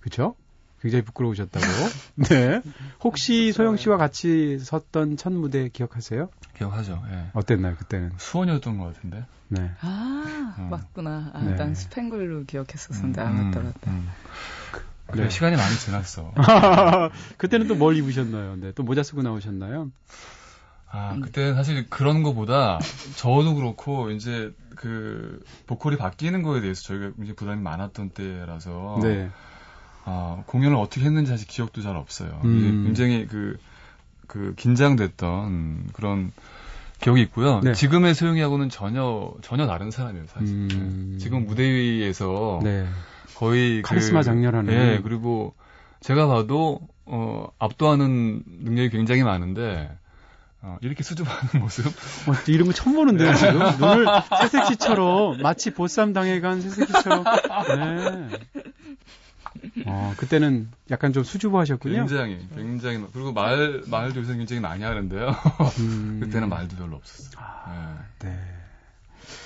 [0.00, 0.34] 그쵸?
[0.80, 1.66] 굉장히 부끄러우셨다고.
[2.28, 2.62] 네.
[3.02, 6.28] 혹시 소영 씨와 같이 섰던 첫 무대 기억하세요?
[6.56, 7.02] 기억하죠.
[7.10, 7.26] 예.
[7.34, 8.12] 어땠나요 그때는?
[8.16, 9.24] 수원이었던 것 같은데.
[9.48, 9.70] 네.
[9.80, 10.68] 아 어.
[10.70, 11.30] 맞구나.
[11.34, 11.56] 아, 네.
[11.56, 13.90] 난 스팽글로 기억했었는데 음, 아 맞다 음, 맞다.
[13.90, 14.08] 음.
[15.08, 15.30] 그래 네.
[15.30, 16.32] 시간이 많이 지났어.
[17.38, 18.56] 그때는 또 뭘 입으셨나요?
[18.56, 18.72] 네.
[18.74, 19.90] 또 모자 쓰고 나오셨나요?
[20.90, 22.78] 아 그때 사실 그런 거보다
[23.16, 28.98] 저도 그렇고 이제 그 보컬이 바뀌는 거에 대해서 저희가 이제 부담이 많았던 때라서.
[29.02, 29.30] 네.
[30.08, 32.40] 아, 공연을 어떻게 했는지 사실 기억도 잘 없어요.
[32.44, 32.84] 음.
[32.84, 33.56] 굉장히 그,
[34.28, 36.30] 그, 긴장됐던 그런
[37.00, 37.58] 기억이 있고요.
[37.60, 37.72] 네.
[37.72, 40.48] 지금의 소영이하고는 전혀, 전혀 다른 사람이에요, 사실.
[40.54, 41.08] 음.
[41.14, 41.18] 네.
[41.18, 42.86] 지금 무대 위에서 네.
[43.36, 43.82] 거의.
[43.82, 44.72] 그 카리스마 그, 장렬하네.
[44.72, 45.54] 예, 그리고
[46.00, 49.90] 제가 봐도, 어, 압도하는 능력이 굉장히 많은데,
[50.62, 51.86] 어, 이렇게 수줍어하는 모습?
[51.86, 53.58] 어, 이런 거 처음 보는데요, 지금?
[53.58, 54.06] 눈을
[54.40, 57.24] 새색시처럼, 마치 보쌈 당해간 새색시처럼.
[57.24, 58.38] 네.
[59.86, 61.94] 어, 그때는 약간 좀 수줍어하셨군요.
[62.06, 63.04] 굉장히, 굉장히.
[63.12, 65.34] 그리고 말, 말도 요새 굉장히 많이 하는데요.
[65.78, 66.20] 음.
[66.24, 67.32] 그때는 말도 별로 없었어요.
[67.38, 68.30] 아, 네.
[68.30, 68.65] 네.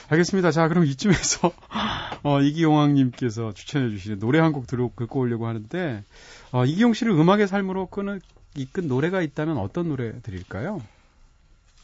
[0.08, 0.50] 알겠습니다.
[0.50, 1.52] 자, 그럼 이쯤에서,
[2.22, 6.02] 어, 이기용왕님께서 추천해주시는 노래 한 곡 들어, 듣고 오려고 하는데,
[6.52, 8.20] 어, 이기용 씨를 음악의 삶으로 끄는,
[8.56, 10.82] 이끈 노래가 있다면 어떤 노래 드릴까요?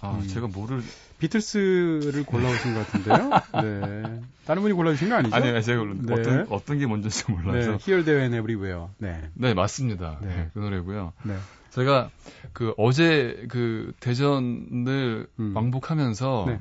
[0.00, 0.26] 아, 음.
[0.26, 0.82] 제가 뭐를
[1.20, 3.30] 비틀스를 골라오신 것 같은데요.
[3.62, 4.20] 네.
[4.44, 5.35] 다른 분이 골라주신 거 아니죠?
[5.35, 6.12] 아니요, 제가 골랐 네.
[6.12, 7.52] 어떤 어떤 게 먼저인지 몰라서.
[7.52, 7.78] 네.
[7.87, 8.88] Here, There, and Everywhere.
[8.98, 9.30] 네.
[9.35, 10.18] 네, 맞습니다.
[10.22, 10.28] 네.
[10.28, 11.12] 네, 그 노래고요.
[11.22, 11.37] 네.
[11.70, 12.11] 제가
[12.52, 15.52] 그 어제 그 대전을 음.
[15.56, 16.59] 왕복하면서 네.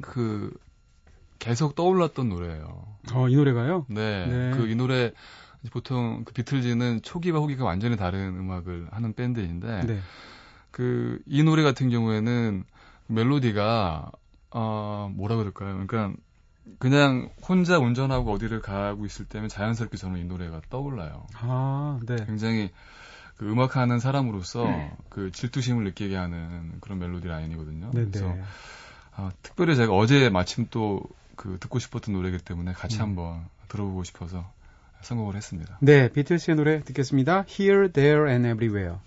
[0.00, 0.52] 그
[1.38, 2.98] 계속 떠올랐던 노래예요.
[3.12, 3.86] 어, 이 노래가요?
[3.88, 4.26] 네.
[4.26, 4.50] 네.
[4.56, 5.12] 그 이 노래
[5.72, 10.00] 보통 그 비틀즈는 초기와 후기가 완전히 다른 음악을 하는 밴드인데 네.
[10.70, 12.64] 그이 노래 같은 경우에는
[13.08, 14.10] 멜로디가
[14.52, 15.84] 어 뭐라 그럴까요?
[15.86, 16.18] 그러니까
[16.78, 21.26] 그냥 혼자 운전하고 어디를 가고 있을 때면 자연스럽게 저는 이 노래가 떠올라요.
[21.34, 22.16] 아, 네.
[22.26, 22.70] 굉장히
[23.36, 24.90] 그 음악하는 사람으로서 네.
[25.08, 27.90] 그 질투심을 느끼게 하는 그런 멜로디 라인이거든요.
[27.92, 28.10] 네네.
[28.10, 28.36] 그래서
[29.16, 31.02] 아, 특별히 제가 어제 마침 또
[31.40, 33.02] 그 듣고 싶었던 노래이기 때문에 같이 음.
[33.02, 34.52] 한번 들어보고 싶어서
[35.00, 35.78] 선곡을 했습니다.
[35.80, 37.46] 네, 비틀스의 노래 듣겠습니다.
[37.48, 38.98] Here, There and Everywhere.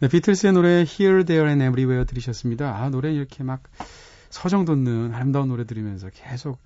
[0.00, 2.74] 네, 비틀스의 노래 Here, There and Everywhere 들으셨습니다.
[2.74, 3.62] 아, 노래 이렇게 막
[4.30, 6.58] 서정 돋는 아름다운 노래 들으면서 계속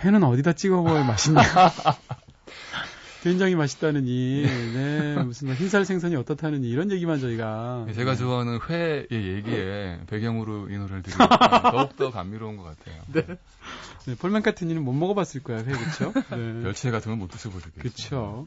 [0.00, 1.40] 회는 어디다 찍어 먹어야 맛있냐.
[3.22, 4.42] 굉장히 맛있다느니,
[4.74, 7.84] 네, 무슨 흰살 생선이 어떻다느니 이런 얘기만 저희가.
[7.86, 11.28] 네, 제가 좋아하는 회의 얘기에 배경으로 이 노래를 들으니까
[11.70, 13.02] 더욱더 감미로운 것 같아요.
[13.12, 13.26] 네.
[14.06, 16.12] 네 폴맨 카트니는 못 먹어봤을 거야, 회, 그쵸?
[16.30, 16.36] 네.
[16.62, 17.80] 멸치 같은 건 못 드셔보셨겠죠.
[17.82, 18.46] 그쵸.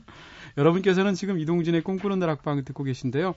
[0.58, 3.36] 여러분께서는 지금 이동진의 꿈꾸는 다락방 듣고 계신데요.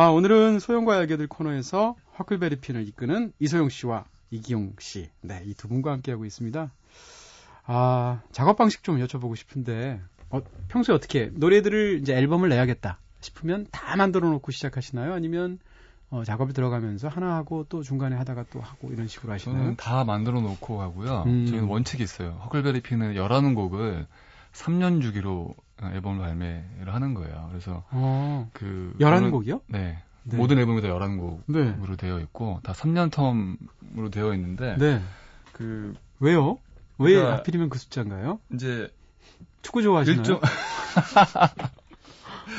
[0.00, 5.10] 아, 오늘은 소영과 알게들 코너에서 허클베리 핀을 이끄는 이소영 씨와 이기용 씨.
[5.20, 6.72] 네, 이 두 분과 함께하고 있습니다.
[7.66, 13.94] 아, 작업 방식 좀 여쭤보고 싶은데, 어, 평소에 어떻게, 노래들을 이제 앨범을 내야겠다 싶으면 다
[13.96, 15.12] 만들어 놓고 시작하시나요?
[15.12, 15.58] 아니면,
[16.08, 19.58] 어, 작업에 들어가면서 하나 하고 또 중간에 하다가 또 하고 이런 식으로 하시나요?
[19.58, 21.24] 저는 다 만들어 놓고 하고요.
[21.26, 21.44] 음.
[21.44, 22.40] 저희는 원칙이 있어요.
[22.46, 24.06] 허클베리 핀은 11곡을
[24.54, 25.54] 3년 주기로
[25.92, 27.48] 앨범 발매를 하는 거예요.
[27.50, 29.62] 그래서 어, 그 11곡이요?
[29.66, 30.02] 네.
[30.24, 30.36] 네.
[30.36, 31.96] 모든 앨범이 다 11곡으로 네.
[31.96, 35.02] 되어 있고 다 3년 텀으로 되어 있는데 네.
[35.52, 36.58] 그 왜요?
[36.98, 38.40] 왜 그러니까 하필이면 그 숫자인가요?
[38.52, 38.92] 이제
[39.62, 40.20] 축구 좋아하시나요?
[40.20, 40.40] 일종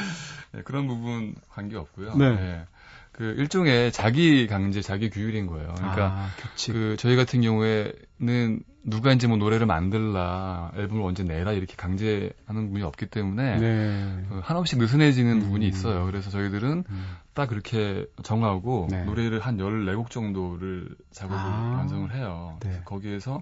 [0.54, 2.16] 네, 그런 부분 관계 없고요.
[2.16, 2.66] 네.
[3.14, 3.18] 네.
[3.22, 5.74] 그 일종의 자기 강제, 자기 규율인 거예요.
[5.76, 6.30] 그러니까 아,
[6.66, 12.84] 그 저희 같은 경우에는 누가 이제 뭐 노래를 만들라, 앨범을 언제 내라 이렇게 강제하는 부분이
[12.84, 14.26] 없기 때문에 네.
[14.28, 15.40] 그 한없이 느슨해지는 음.
[15.42, 16.06] 부분이 있어요.
[16.06, 17.06] 그래서 저희들은 음.
[17.34, 19.04] 딱 그렇게 정하고 네.
[19.04, 21.76] 노래를 한 14곡 정도를 작업을 아.
[21.78, 22.58] 완성을 해요.
[22.62, 22.82] 네.
[22.86, 23.42] 거기에서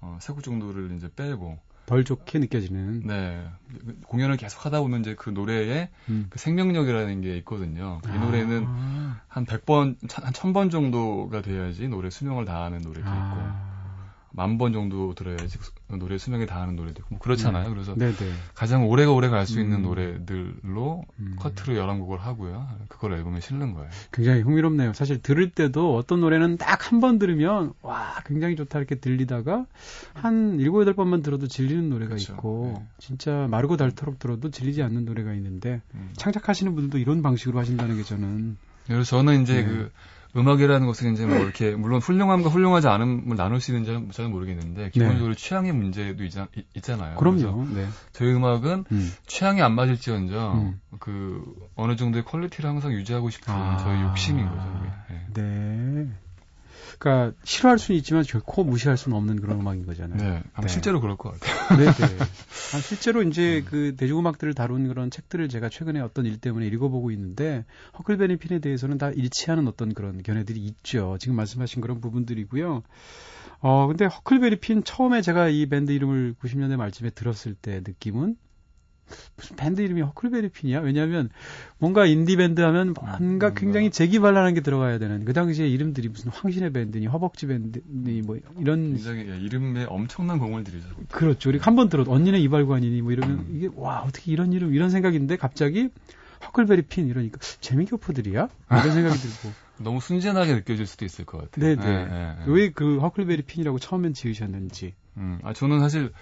[0.00, 1.58] 어, 3곡 정도를 이제 빼고
[1.90, 3.02] 덜 좋게 느껴지는.
[3.04, 3.44] 네.
[4.06, 6.28] 공연을 계속 하다 보면 이제 그 노래에 음.
[6.30, 8.00] 그 생명력이라는 게 있거든요.
[8.06, 8.24] 이 아.
[8.24, 8.64] 노래는
[9.26, 13.08] 한 100번, 한 1000번 정도가 돼야지 노래 수명을 다하는 노래도 있고.
[13.10, 13.79] 아.
[14.32, 17.64] 만 번 정도 들어야지 노래 수명에 닿는 노래도 있고 뭐 그렇잖아요.
[17.68, 17.74] 네.
[17.74, 18.14] 그래서 네네.
[18.54, 19.82] 가장 오래가 오래 갈 수 있는 음.
[19.82, 21.36] 노래들로 음.
[21.38, 22.68] 커트로 11곡을 하고요.
[22.88, 23.88] 그걸 앨범에 실는 거예요.
[24.12, 24.92] 굉장히 흥미롭네요.
[24.92, 29.66] 사실 들을 때도 어떤 노래는 딱 한 번 들으면 와, 굉장히 좋다 이렇게 들리다가
[30.14, 32.32] 한 7, 8번만 들어도 질리는 노래가 그렇죠.
[32.34, 32.86] 있고 네.
[32.98, 36.10] 진짜 마르고 닳도록 들어도 질리지 않는 노래가 있는데 음.
[36.16, 39.64] 창작하시는 분들도 이런 방식으로 하신다는 게 저는 그래서 저는 이제 네.
[39.64, 39.90] 그
[40.36, 45.34] 음악이라는 것은 이제 뭐 이렇게 물론 훌륭함과 훌륭하지 않음을 나눌 수 있는지는 저는 모르겠는데 기본적으로
[45.34, 45.40] 네.
[45.40, 47.66] 취향의 문제도 있, 잖아요 그럼요.
[47.74, 47.88] 네.
[48.12, 49.12] 저희 음악은 음.
[49.26, 50.80] 취향이 안 맞을지언정 음.
[51.00, 53.76] 그 어느 정도의 quality를 항상 유지하고 싶은 아.
[53.78, 54.80] 저희 욕심인 거죠.
[55.08, 55.26] 네.
[55.34, 56.08] 네.
[57.00, 60.18] 그러니까 싫어할 수는 있지만 결코 무시할 수는 없는 그런 음악인 거잖아요.
[60.22, 60.68] 네, 네.
[60.68, 61.78] 실제로 그럴 것 같아요.
[61.78, 62.18] 네, 네.
[62.76, 63.70] 아, 실제로 이제 음.
[63.70, 67.64] 그 대중음악들을 다룬 그런 책들을 제가 최근에 어떤 일 때문에 읽어보고 있는데
[67.98, 71.16] 허클베리 핀에 대해서는 다 일치하는 어떤 그런 견해들이 있죠.
[71.18, 72.82] 지금 말씀하신 그런 부분들이고요.
[73.60, 78.36] 어, 근데 허클베리 핀 처음에 제가 이 밴드 이름을 90년대 말쯤에 들었을 때 느낌은
[79.36, 80.80] 무슨 밴드 이름이 허클베리핀이야?
[80.80, 81.30] 왜냐하면
[81.78, 86.30] 뭔가 인디 밴드 하면 뭔가 음, 굉장히 재기발랄한 게 들어가야 되는 그 당시에 이름들이 무슨
[86.30, 90.86] 황신의 밴드니 허벅지 밴드니 뭐 이런 굉장히 이름에 엄청난 공을 들이죠.
[91.10, 91.48] 그렇죠.
[91.50, 93.46] 우리 한 번 들어도 언니네 이발관이니 뭐 이러면 음.
[93.56, 95.88] 이게 와 어떻게 이런 이름 이런 생각인데 갑자기
[96.46, 98.48] 허클베리핀 이러니까 재미교포들이야?
[98.70, 101.76] 이런 생각이 들고 너무 순진하게 느껴질 수도 있을 것 같아요.
[101.76, 101.84] 네네.
[101.84, 102.44] 네, 네, 네.
[102.46, 104.94] 왜그 허클베리 핀이라고 처음엔 지으셨는지.
[105.16, 106.12] 음, 아 저는 사실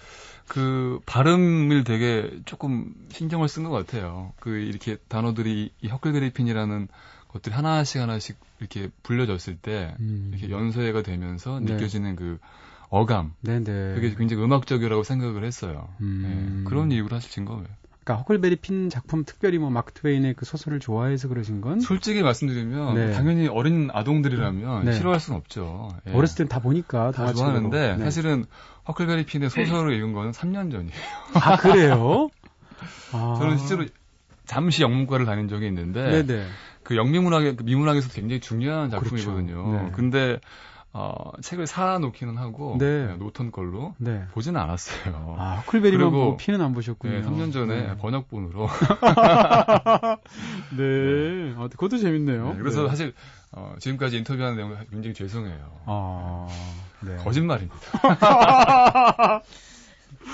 [0.47, 4.33] 그 발음을 되게 조금 신경을 쓴 것 같아요.
[4.41, 6.89] 그 이렇게 단어들이 이 허클그리핀이라는
[7.29, 10.31] 것들이 하나씩 하나씩 이렇게 불려졌을 때 음.
[10.33, 11.75] 이렇게 연소해가 되면서 네.
[11.75, 12.39] 느껴지는 그
[12.89, 13.35] 어감.
[13.43, 13.65] 네네.
[13.65, 13.95] 네.
[13.95, 15.89] 그게 굉장히 음악적이라고 생각을 했어요.
[16.01, 16.63] 음.
[16.65, 16.69] 네.
[16.69, 17.67] 그런 이유로 사실 진 거예요.
[18.09, 22.95] 그러니까 허클베리 핀 작품 특별히 뭐 마크 트웨인의 그 소설을 좋아해서 그러신 건 솔직히 말씀드리면
[22.95, 23.13] 네.
[23.13, 24.93] 당연히 어린 아동들이라면 네.
[24.95, 25.91] 싫어할 수는 없죠.
[26.09, 26.13] 예.
[26.13, 28.05] 어렸을 땐 다 보니까 다, 다 좋아하는데 네.
[28.05, 28.47] 사실은
[28.89, 30.93] 허클베리 핀의 소설을 읽은 거는 3년 전이에요.
[31.35, 32.29] 아 그래요?
[33.13, 33.37] 아.
[33.39, 33.85] 저는 실제로
[34.47, 36.47] 잠시 영문과를 다닌 적이 있는데 네네.
[36.85, 39.65] 그 영미문학의 그 미문학에서 굉장히 중요한 작품이거든요.
[39.65, 39.85] 그렇죠.
[39.85, 39.91] 네.
[39.93, 40.41] 근데
[40.93, 43.07] 어, 책을 사놓기는 하고 네.
[43.07, 44.25] 네 노턴 걸로 네.
[44.33, 45.37] 보지는 않았어요.
[45.39, 47.21] 아, 쿨베리만 보 피는 안 보셨군요.
[47.21, 47.97] 네, 3년 전에 네.
[47.99, 48.69] 번역본으로.
[50.77, 50.83] 네.
[50.83, 51.55] 네.
[51.57, 52.55] 아, 그것도 재밌네요.
[52.55, 53.15] 네, 그래서 사실
[53.53, 55.71] 어, 지금까지 인터뷰하는 내용 굉장히 죄송해요.
[55.87, 56.49] 아,
[57.03, 57.17] 네.
[57.17, 57.77] 거짓말입니다.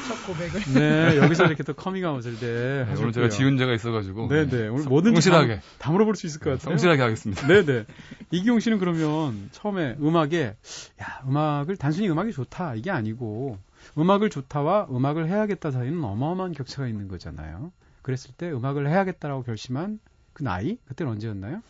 [0.06, 0.60] 첫 고백을.
[0.74, 4.28] 네, 여기서 이렇게 또 커밍아웃을 네, 네, 오늘 제가 지은 제가 있어가지고.
[4.28, 4.50] 네네.
[4.50, 4.68] 네.
[4.68, 5.56] 오늘 뭐든지 성실하게.
[5.56, 6.70] 다, 다 물어볼 수 있을 것 같아요.
[6.70, 7.46] 성실하게 하겠습니다.
[7.46, 7.86] 네네.
[8.30, 10.56] 이기용 씨는 그러면 처음에 음악에,
[11.02, 13.58] 야, 음악을 단순히 음악이 좋다, 이게 아니고,
[13.98, 17.72] 음악을 좋다와 음악을 해야겠다 사이는 어마어마한 격차가 있는 거잖아요.
[18.02, 19.98] 그랬을 때 음악을 해야겠다라고 결심한
[20.32, 20.78] 그 나이?
[20.86, 21.62] 그때는 언제였나요?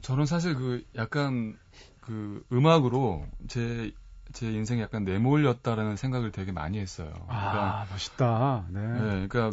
[0.00, 1.56] 저는 사실 그 약간
[2.00, 3.92] 그 음악으로 제
[4.34, 7.12] 제 인생에 약간 내몰렸다라는 생각을 되게 많이 했어요.
[7.28, 8.64] 아, 그러니까, 멋있다.
[8.68, 8.80] 네.
[8.80, 9.28] 네.
[9.28, 9.50] 그러니까,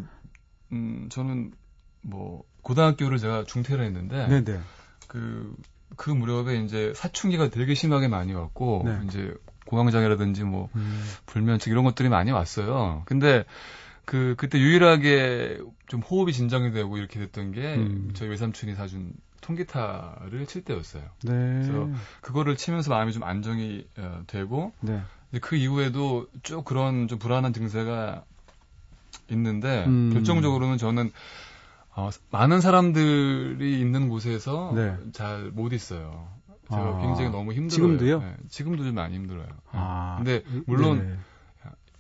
[0.72, 1.54] 음, 저는
[2.02, 4.60] 뭐, 고등학교를 제가 중퇴를 했는데, 네네.
[5.08, 5.56] 그,
[5.96, 9.00] 그 무렵에 이제 사춘기가 되게 심하게 많이 왔고, 네.
[9.06, 9.34] 이제
[9.68, 11.04] 공황장애라든지 뭐, 음.
[11.28, 13.04] 불면증 이런 것들이 많이 왔어요.
[13.06, 13.46] 근데,
[14.06, 18.12] 그, 그때 유일하게 좀 호흡이 진정이 되고 이렇게 됐던 게, 음.
[18.16, 21.04] 저희 외삼촌이 사준 통기타를 칠 때였어요.
[21.24, 21.32] 네.
[21.32, 21.90] 그래서
[22.22, 25.02] 그거를 치면서 마음이 좀 안정이 어, 되고 네.
[25.42, 28.24] 그 이후에도 쭉 그런 좀 불안한 증세가
[29.30, 30.12] 있는데 음.
[30.14, 31.12] 결정적으로는 저는
[31.96, 34.98] 어, 많은 사람들이 있는 곳에서 네.
[35.12, 36.30] 잘못 있어요.
[36.70, 37.02] 제가 아.
[37.02, 37.70] 굉장히 너무 힘들어요.
[37.70, 38.20] 지금도요?
[38.20, 39.48] 네, 지금도 좀 많이 힘들어요.
[39.72, 40.16] 아.
[40.18, 41.18] 근데 물론 네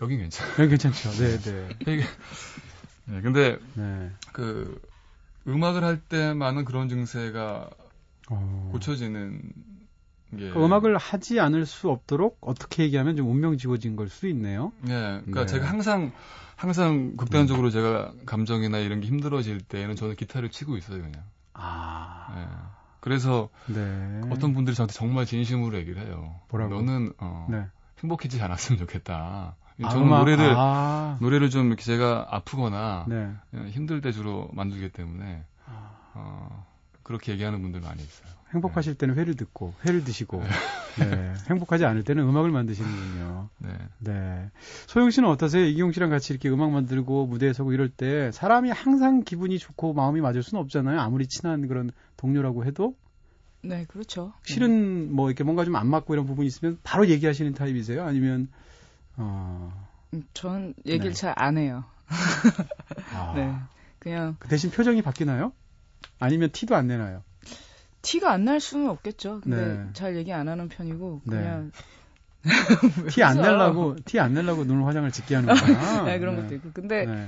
[0.01, 0.54] 여긴 괜찮아요.
[0.60, 1.12] 여기 괜찮죠.
[1.12, 1.67] 네, 네.
[3.06, 4.12] 네, 근데 네.
[4.32, 4.82] 그
[5.47, 7.69] 음악을 할 때만은 그런 증세가
[8.30, 8.69] 어...
[8.71, 9.41] 고쳐지는
[10.38, 14.71] 게그 음악을 하지 않을 수 없도록 어떻게 얘기하면 좀 운명 지워진 걸 수도 있네요.
[14.82, 15.45] 네, 그러니까 네.
[15.45, 16.12] 제가 항상
[16.56, 17.71] 항상 극단적으로 음.
[17.71, 21.23] 제가 감정이나 이런 게 힘들어질 때는 저는 기타를 치고 있어요 그냥.
[21.54, 22.34] 아.
[22.36, 22.45] 네.
[22.99, 24.21] 그래서 네.
[24.30, 26.39] 어떤 분들이 저한테 정말 진심으로 얘기를 해요.
[26.49, 26.75] 뭐라고?
[26.75, 27.65] 너는 어, 네.
[27.99, 29.56] 행복해지지 않았으면 좋겠다.
[29.84, 31.17] 아, 저는 음악, 노래를 아.
[31.21, 33.31] 노래를 좀 이렇게 제가 아프거나 네.
[33.69, 35.91] 힘들 때 주로 만들기 때문에 아.
[36.13, 36.65] 어,
[37.03, 38.29] 그렇게 얘기하는 분들 많이 있어요.
[38.53, 40.43] 행복하실 때는 회를 듣고 회를 드시고
[40.99, 41.05] 네.
[41.05, 41.34] 네.
[41.49, 43.47] 행복하지 않을 때는 음악을 만드시는군요.
[43.60, 43.69] 네.
[43.99, 44.51] 네.
[44.88, 45.65] 소영 씨는 어떠세요?
[45.65, 50.19] 이기용 씨랑 같이 이렇게 음악 만들고 무대에 서고 이럴 때 사람이 항상 기분이 좋고 마음이
[50.19, 50.99] 맞을 수는 없잖아요.
[50.99, 52.95] 아무리 친한 그런 동료라고 해도.
[53.63, 54.34] 네, 그렇죠.
[54.43, 58.03] 실은 뭐 이렇게 뭔가 좀 안 맞고 이런 부분이 있으면 바로 얘기하시는 타입이세요?
[58.03, 58.49] 아니면
[59.21, 59.88] 어.
[60.13, 61.19] 음, 전 얘기를 네.
[61.19, 61.84] 잘안 해요.
[63.13, 63.34] 아.
[63.36, 63.53] 네.
[63.99, 65.53] 그냥 그 대신 표정이 바뀌나요?
[66.19, 67.23] 아니면 티도 안 내나요?
[68.01, 69.41] 티가 안 날 수는 없겠죠.
[69.41, 69.89] 근데 네.
[69.93, 71.38] 잘 얘기 안 하는 편이고 네.
[71.38, 71.71] 그냥
[72.41, 73.07] 네.
[73.12, 76.03] 티안 내려고 티 안 내려고 눈 화장을 짓게 하는 거야.
[76.05, 76.41] 네, 그런 네.
[76.41, 76.71] 것도 있고.
[76.73, 77.27] 근데 네.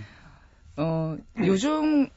[0.77, 2.09] 어 요즘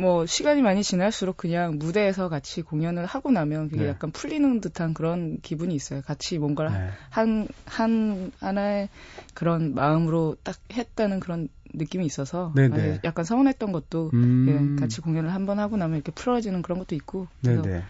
[0.00, 3.88] 뭐 시간이 많이 지날수록 그냥 무대에서 같이 공연을 하고 나면 그게 네.
[3.88, 6.02] 약간 풀리는 듯한 그런 기분이 있어요.
[6.02, 6.90] 같이 뭔가를 네.
[7.10, 8.90] 한, 한, 하나의
[9.34, 12.54] 그런 마음으로 딱 했다는 그런 느낌이 있어서
[13.02, 14.46] 약간 서운했던 것도 음.
[14.76, 17.82] 예, 같이 공연을 한번 하고 나면 이렇게 풀어지는 그런 것도 있고 그래서 네네.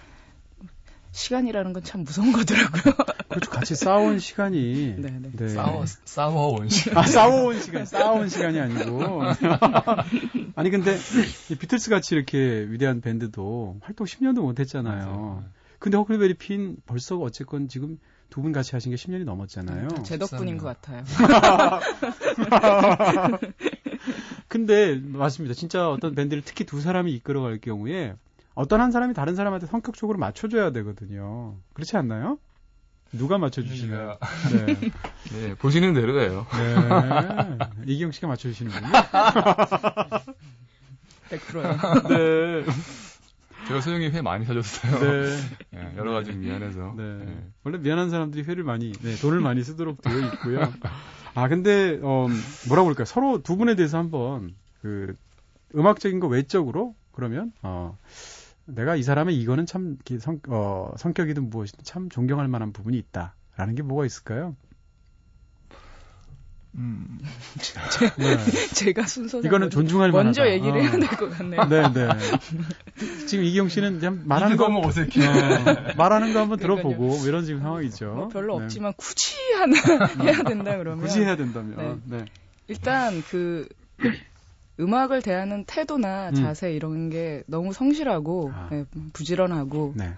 [1.13, 2.95] 시간이라는 건 참 무서운 거더라고요.
[3.29, 3.51] 그렇죠.
[3.51, 4.97] 같이 싸운 시간이.
[4.99, 5.19] 네네.
[5.33, 5.47] 네.
[5.47, 5.49] 네.
[5.49, 6.99] 싸워, 싸워온 시간.
[6.99, 7.87] 아, 싸워온 시간.
[7.87, 9.23] 싸운 시간이 아니고.
[10.57, 10.97] 아니, 근데,
[11.51, 15.07] 이 비틀스 같이 이렇게 위대한 밴드도 활동 10년도 못 했잖아요.
[15.07, 15.45] 맞아요.
[15.79, 17.99] 근데 허클베리 핀 벌써 어쨌건 지금
[18.31, 19.89] 두 분 같이 하신 게 10년이 넘었잖아요.
[20.05, 21.03] 제 덕분인 것 같아요.
[24.49, 25.55] 근데, 맞습니다.
[25.55, 28.15] 진짜 어떤 밴드를 특히 두 사람이 이끌어갈 경우에
[28.59, 31.55] 어떤 한 사람이 다른 사람한테 성격적으로 맞춰줘야 되거든요.
[31.75, 32.41] 그렇지 않나요?
[33.13, 34.19] 누가 맞춰주시나요?
[34.51, 34.75] 네.
[35.31, 36.45] 네, 보시는 대로예요.
[36.51, 37.59] 네.
[37.87, 38.89] 이기영 씨가 맞춰주시는군요.
[41.31, 42.09] 100%요.
[42.09, 42.65] 네.
[43.69, 44.99] 제가 소영이 회 많이 사줬어요.
[44.99, 45.37] 네.
[45.71, 46.95] 네 여러 가지 미안해서.
[46.97, 47.25] 네.
[47.25, 47.49] 네.
[47.63, 50.63] 원래 미안한 사람들이 회를 많이, 네, 돈을 많이 쓰도록 되어 있고요.
[51.37, 52.27] 아, 근데, 어,
[52.67, 53.05] 뭐라고 그럴까요?
[53.05, 55.15] 서로 두 분에 대해서 한번, 그,
[55.77, 57.97] 음악적인 거 외적으로, 그러면, 어,
[58.69, 63.83] 내가 이 사람의 이거는 참 성, 어, 성격이든 무엇이든 참 존경할 만한 부분이 있다라는 게
[63.83, 64.57] 뭐가 있을까요?
[66.75, 67.19] 음.
[68.19, 68.37] 네.
[68.75, 70.81] 제가 순서 이거는 존중할 먼저 얘기를 어.
[70.83, 71.65] 해야 될 것 같네요.
[71.65, 72.09] 네, 네.
[73.27, 75.27] 지금 이경 씨는 그냥 말하는 거 한번 어색해.
[75.27, 78.13] 어, 말하는 거 한번 들어보고 뭐 이런 지금 상황이죠.
[78.15, 78.65] 뭐 별로 네.
[78.67, 79.75] 없지만 굳이 하나
[80.23, 82.19] 해야 된다 그러면 굳이 해야 된다면 네.
[82.19, 82.25] 네.
[82.69, 83.67] 일단 그
[84.81, 86.35] 음악을 대하는 태도나 음.
[86.35, 86.73] 자세 음.
[86.73, 88.69] 이런 게 너무 성실하고 아.
[88.71, 90.13] 네, 부지런하고 네.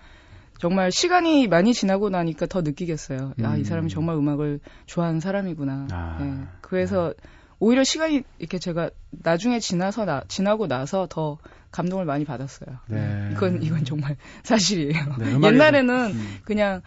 [0.59, 3.33] 정말 시간이 많이 지나고 나니까 더 느끼겠어요.
[3.39, 3.45] 음.
[3.45, 3.89] 아, 이 사람이 음.
[3.89, 5.89] 정말 음악을 좋아하는 사람이구나.
[5.91, 6.19] 아.
[6.21, 6.47] 네.
[6.61, 7.15] 그래서
[7.59, 11.39] 오히려 시간이 이렇게 제가 나중에 지나서 나, 지나고 나서 더
[11.71, 12.79] 감동을 많이 받았어요.
[12.89, 13.31] 네.
[13.33, 15.17] 이건 이건 정말 사실이에요.
[15.19, 16.39] 네, 옛날에는 음.
[16.45, 16.83] 그냥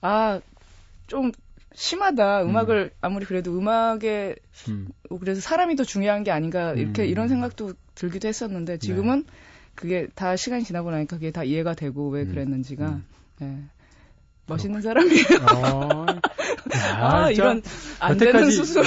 [0.00, 0.40] 아
[1.06, 1.32] 좀
[1.74, 2.44] 심하다.
[2.44, 2.98] 음악을 음.
[3.00, 4.36] 아무리 그래도 음악에
[4.68, 4.88] 음.
[5.20, 7.08] 그래서 사람이 더 중요한 게 아닌가 이렇게 음.
[7.08, 9.32] 이런 생각도 들기도 했었는데 지금은 네.
[9.74, 12.28] 그게 다 시간이 지나고 나니까 그게 다 이해가 되고 왜 음.
[12.28, 13.04] 그랬는지가 음.
[13.40, 13.64] 네.
[14.46, 15.24] 멋있는 사람이에요.
[15.54, 16.06] 어,
[17.00, 17.62] 아, 이런
[17.98, 18.84] 안 되는 수술.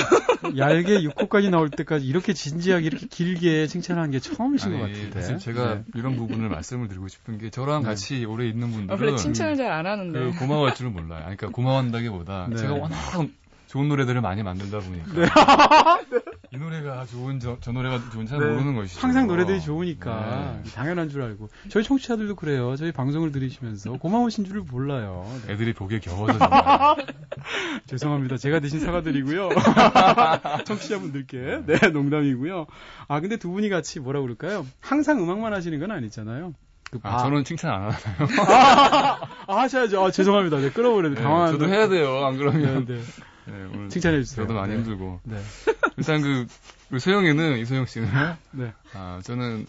[0.58, 5.22] 얄개 6호까지 나올 때까지 이렇게 진지하게 이렇게 길게 칭찬하는 게 처음이신 아니, 것 같은데.
[5.22, 5.84] 사실 제가 네.
[5.96, 7.88] 이런 부분을 말씀을 드리고 싶은 게 저랑 네.
[7.90, 10.18] 같이 오래 있는 분들은 아, 그래 칭찬을 잘 안 하는데.
[10.18, 11.20] 그 고마워할 줄은 몰라요.
[11.22, 12.56] 그러니까 고마워한다기보다 네.
[12.58, 12.96] 제가 워낙
[13.68, 15.28] 좋은 노래들을 많이 만든다 보니까 네.
[16.52, 18.48] 이 노래가 좋은 저, 저 노래가 좋은지 잘 네.
[18.48, 19.00] 모르는 것이죠.
[19.00, 20.72] 항상 노래들이 좋으니까 네.
[20.72, 22.76] 당연한 줄 알고 저희 청취자들도 그래요.
[22.78, 25.26] 저희 방송을 들으시면서 고마우신 줄을 몰라요.
[25.46, 25.54] 네.
[25.54, 26.38] 애들이 보기에 겨워서.
[27.88, 28.38] 죄송합니다.
[28.38, 29.50] 제가 대신 사과드리고요.
[30.66, 32.66] 청취자분들께 네 농담이고요.
[33.08, 34.66] 아 근데 두 분이 같이 뭐라 그럴까요?
[34.80, 36.54] 항상 음악만 하시는 건 아니잖아요.
[36.90, 37.98] 그, 아, 아, 저는 칭찬 안 하나요?
[38.48, 40.06] 아, 아, 하셔야죠.
[40.06, 40.60] 아, 죄송합니다.
[40.60, 41.16] 네, 끌어버렸네.
[41.16, 41.52] 네, 당황한.
[41.52, 42.26] 저도 해야 돼요.
[42.26, 42.86] 안 그러면.
[42.86, 43.02] 네, 네.
[43.48, 44.46] 네, 오늘 칭찬해 주세요.
[44.46, 44.80] 저도 많이 네.
[44.80, 45.22] 힘들고.
[45.24, 45.38] 네.
[45.98, 46.48] 일단 그,
[46.90, 48.10] 그 소영이는 이소영 씨는
[48.52, 48.74] 네.
[48.94, 49.66] 아, 저는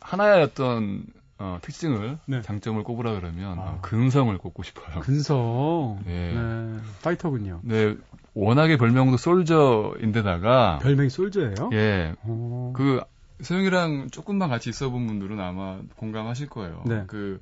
[0.00, 1.04] 하나의 어떤
[1.38, 2.42] 어, 특징을 네.
[2.42, 3.78] 장점을 꼽으라 그러면 아.
[3.80, 5.00] 근성을 꼽고 싶어요.
[5.00, 6.00] 근성.
[6.04, 6.32] 네.
[6.34, 6.78] 네.
[7.02, 7.60] 파이터군요.
[7.64, 7.96] 네.
[8.34, 11.70] 워낙에 별명도 솔저인데다가 별명이 솔저예요?
[11.72, 12.14] 예.
[12.26, 12.72] 오.
[12.74, 13.00] 그
[13.40, 16.82] 소영이랑 조금만 같이 있어본 분들은 아마 공감하실 거예요.
[16.86, 17.04] 네.
[17.06, 17.40] 그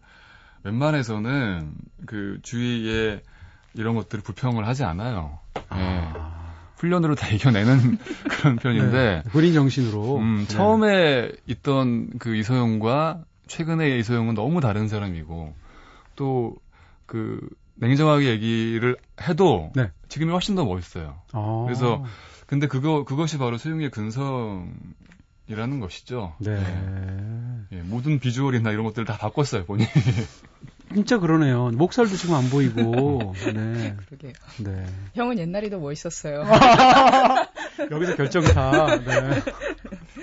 [0.64, 1.75] 웬만해서는
[2.07, 3.23] 그 주위에
[3.75, 5.38] 이런 것들을 불평을 하지 않아요.
[5.69, 6.12] 아.
[6.15, 6.23] 네.
[6.77, 9.23] 훈련으로 다 이겨내는 그런 편인데.
[9.25, 9.31] 네.
[9.31, 10.17] 군인 정신으로.
[10.19, 10.49] 음, 네.
[10.49, 15.55] 처음에 있던 그 이소영과 최근의 이소영은 너무 다른 사람이고,
[16.16, 16.57] 또,
[17.07, 17.41] 그,
[17.76, 19.91] 냉정하게 얘기를 해도, 네.
[20.09, 21.20] 지금이 훨씬 더 멋있어요.
[21.33, 21.62] 아.
[21.66, 22.05] 그래서,
[22.47, 24.70] 근데 그거, 그것이 바로 소영의 근성이라는
[25.81, 26.35] 것이죠.
[26.39, 26.55] 네.
[26.57, 27.59] 네.
[27.72, 29.89] 예, 모든 비주얼이나 이런 것들을 다 바꿨어요, 본인이.
[30.95, 31.70] 진짜 그러네요.
[31.74, 33.34] 목살도 지금 안 보이고.
[33.55, 33.97] 네.
[34.07, 34.32] 그러게요.
[34.59, 34.86] 네.
[35.14, 36.45] 형은 옛날이 더 멋있었어요.
[37.90, 38.99] 여기서 결정타.
[38.99, 39.43] 네.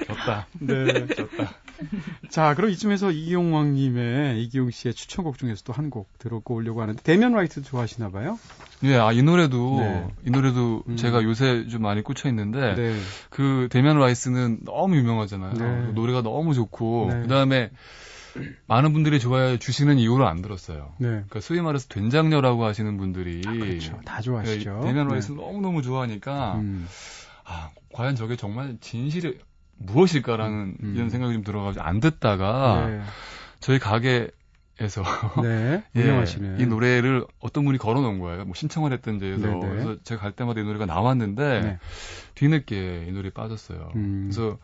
[0.08, 0.48] 졌다.
[0.60, 1.08] 네.
[1.08, 1.54] 졌다.
[2.30, 7.32] 자, 그럼 이쯤에서 이용왕님의 이기용 씨의 추천곡 중에서 또 한 곡 들어고 오려고 하는데 데미안
[7.34, 8.38] 라이스 좋아하시나 봐요?
[8.84, 10.08] 예, 아, 이 노래도, 네.
[10.28, 10.96] 이 노래도 음.
[10.98, 12.96] 제가 요새 좀 많이 꽂혀 있는데, 네.
[13.30, 15.54] 그 데미안 라이스는 너무 유명하잖아요.
[15.54, 15.92] 네.
[15.94, 17.22] 노래가 너무 좋고, 네.
[17.24, 17.72] 그 다음에
[18.68, 20.94] 많은 분들이 좋아해 주시는 이유로 안 들었어요.
[20.98, 21.08] 네.
[21.08, 23.42] 그러니까 소위 말해서 된장녀라고 하시는 분들이.
[23.46, 24.00] 아, 그렇죠.
[24.06, 24.82] 다 좋아하시죠.
[24.84, 25.38] 데미안 라이스 네.
[25.38, 26.88] 너무 너무 좋아하니까, 음.
[27.46, 29.40] 아, 과연 저게 정말 진실이
[29.78, 30.94] 무엇일까라는 음.
[30.96, 33.02] 이런 생각이 좀 들어가지고 안 듣다가, 네.
[33.60, 34.30] 저희 가게
[34.82, 35.04] 에서
[35.44, 35.84] 네.
[35.98, 36.26] 예,
[36.58, 38.46] 이 노래를 어떤 분이 걸어놓은 거예요.
[38.46, 39.60] 뭐 신청을 했던 데에서 네네.
[39.60, 41.80] 그래서 제가 갈 때마다 이 노래가 나왔는데 네.
[42.36, 43.92] 뒤늦게 이 노래 에 빠졌어요.
[43.96, 44.30] 음.
[44.32, 44.58] 그래서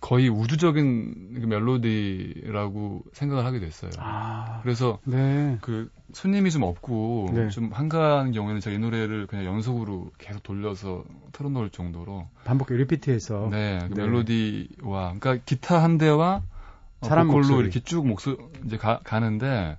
[0.00, 3.90] 거의 우주적인 그 멜로디라고 생각을 하게 됐어요.
[3.98, 5.58] 아, 그래서 네.
[5.62, 7.48] 그 손님이 좀 없고 네.
[7.48, 13.80] 좀 한가한 경우에는 제가 이 노래를 그냥 연속으로 계속 돌려서 틀어놓을 정도로 반복 repeat해서 네,
[13.88, 14.02] 그 네.
[14.02, 16.42] 멜로디와 그러니까 기타 한 대와
[17.00, 17.58] 어, 사람 목소리.
[17.64, 19.76] 이렇게 쭉 목소 이제 가, 가는데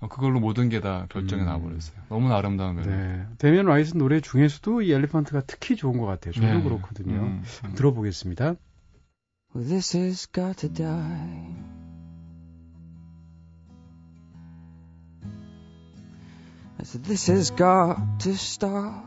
[0.00, 1.46] 어, 그걸로 모든 게 다 결정이 음.
[1.46, 1.96] 나버렸어요.
[2.08, 2.90] 너무 아름다운 멜로디.
[2.90, 3.26] 네.
[3.38, 6.32] 데미안 라이스 노래 중에서도 이 Elephant가 특히 좋은 것 같아요.
[6.34, 6.62] 저도 네.
[6.62, 7.14] 그렇거든요.
[7.14, 7.74] 음, 음.
[7.74, 8.54] 들어보겠습니다.
[9.56, 11.46] Well, this has got to die.
[16.78, 19.06] I said, this has got to stop.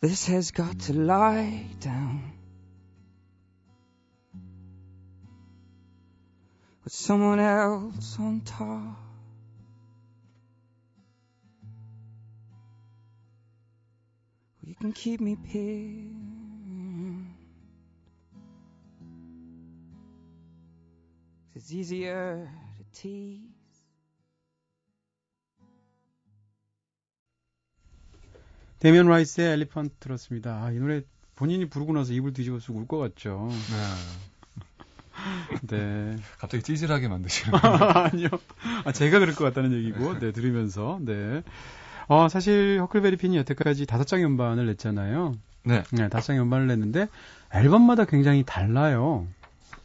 [0.00, 2.32] This has got to lie down.
[6.82, 9.07] With someone else on top.
[14.68, 17.34] You can keep me pinned.
[21.56, 23.48] It's easier to tease.
[28.80, 30.62] 데미안 라이스의 엘리펀트 들었습니다.
[30.64, 31.02] 아, 이 노래
[31.34, 33.48] 본인이 부르고 나서 입을 뒤집어 쓰고 울 것 같죠.
[33.70, 34.18] 네.
[35.66, 36.16] 네.
[36.38, 38.28] 갑자기 찌질하게 만드시는 아니요.
[38.84, 41.42] 아, 제가 그럴 것 같다는 얘기고, 네, 들으면서, 네.
[42.08, 45.34] 어, 사실, 허클베리 핀이 여태까지 다섯 장 연반을 냈잖아요.
[45.64, 45.82] 네.
[45.92, 47.08] 네, 다섯 장 연반을 냈는데,
[47.54, 49.26] 앨범마다 굉장히 달라요.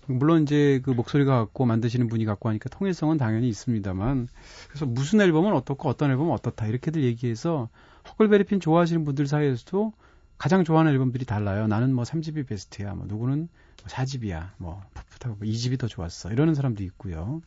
[0.06, 4.30] 물론 이제 그 목소리가 갖고 만드시는 분이 갖고 하니까 통일성은 당연히 있습니다만,
[4.70, 7.68] 그래서 무슨 앨범은 어떻고 어떤 앨범은 어떻다, 이렇게들 얘기해서
[8.10, 9.94] 허클베리핀 좋아하시는 분들 사이에서도
[10.38, 11.68] 가장 좋아하는 앨범들이 달라요.
[11.68, 12.94] 나는 뭐 3집이 베스트야.
[12.96, 13.48] 뭐 누구는
[13.86, 14.50] 4집이야.
[14.58, 16.32] 뭐 풋풋하고 2집이 뭐더 좋았어.
[16.32, 17.42] 이러는 사람도 있고요.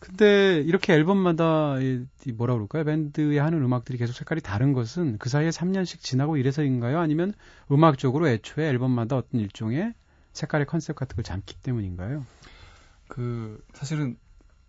[0.00, 2.84] 근데 이렇게 앨범마다 이 뭐라 그럴까요?
[2.84, 6.98] 밴드에 하는 음악들이 계속 색깔이 다른 것은 그 사이에 3년씩 지나고 이래서인가요?
[6.98, 7.32] 아니면
[7.70, 9.94] 음악적으로 애초에 앨범마다 어떤 일종의
[10.32, 12.24] 색깔의 컨셉 같은 걸 담기 때문인가요?
[13.08, 14.16] 그 사실은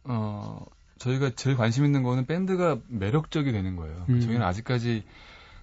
[0.04, 0.66] 어
[0.98, 4.06] 저희가 제일 관심 있는 거는 밴드가 매력적이 되는 거예요.
[4.10, 4.22] 음.
[4.22, 5.04] 저희는 아직까지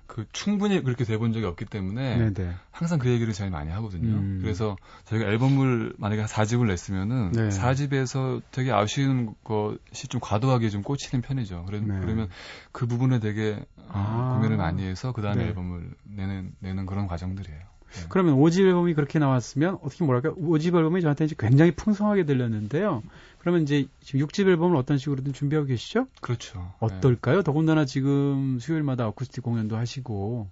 [0.07, 2.53] 그 충분히 그렇게 돼본 적이 없기 때문에 네네.
[2.71, 4.17] 항상 그 얘기를 제일 많이 하거든요.
[4.17, 4.39] 음.
[4.43, 7.49] 그래서 저희가 앨범을 만약에 4집을 냈으면은 네.
[7.49, 11.65] 4집에서 되게 아쉬운 것이 좀 과도하게 좀 꽂히는 편이죠.
[11.67, 11.99] 그러, 네.
[12.01, 12.29] 그러면
[12.73, 14.35] 그 부분에 되게 아.
[14.37, 15.49] 고민을 많이 해서 그 다음에 네.
[15.49, 17.61] 앨범을 내는 내는 그런 과정들이에요.
[17.95, 18.07] 네.
[18.09, 23.03] 그러면 5집 앨범이 그렇게 나왔으면 어떻게 뭐랄까 5집 앨범이 저한테 이제 굉장히 풍성하게 들렸는데요.
[23.45, 26.07] 그러면 이제 지금 6집 앨범을 어떤 식으로든 준비하고 계시죠?
[26.23, 26.73] 그렇죠.
[26.81, 27.37] 어떨까요?
[27.37, 27.43] 네.
[27.43, 30.49] 더군다나 지금 수요일마다 어쿠스틱 공연도 하시고.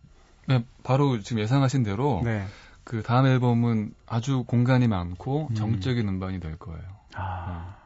[0.46, 2.44] 네, 바로 지금 예상하신 대로 네.
[2.84, 5.54] 그 다음 앨범은 아주 공간이 많고 음.
[5.54, 6.82] 정적인 음반이 될 거예요.
[7.14, 7.76] 아.
[7.78, 7.82] 네.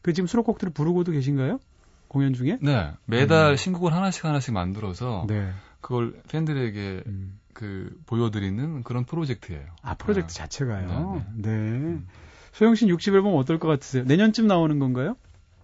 [0.00, 1.60] 그 지금 수록곡들을 부르고도 계신가요?
[2.08, 2.56] 공연 중에?
[2.62, 2.92] 네.
[3.04, 3.56] 매달 음.
[3.56, 5.52] 신곡을 하나씩 하나씩 만들어서 네.
[5.82, 7.38] 그걸 팬들에게 음.
[7.52, 9.66] 그 보여드리는 그런 프로젝트예요.
[9.82, 10.34] 아 프로젝트 네.
[10.34, 11.24] 자체가요.
[11.34, 11.42] 네.
[11.42, 11.50] 네.
[11.50, 12.08] 음.
[12.52, 14.04] 소영 씨는 60 앨범 어떨 것 같으세요?
[14.04, 15.16] 내년쯤 나오는 건가요?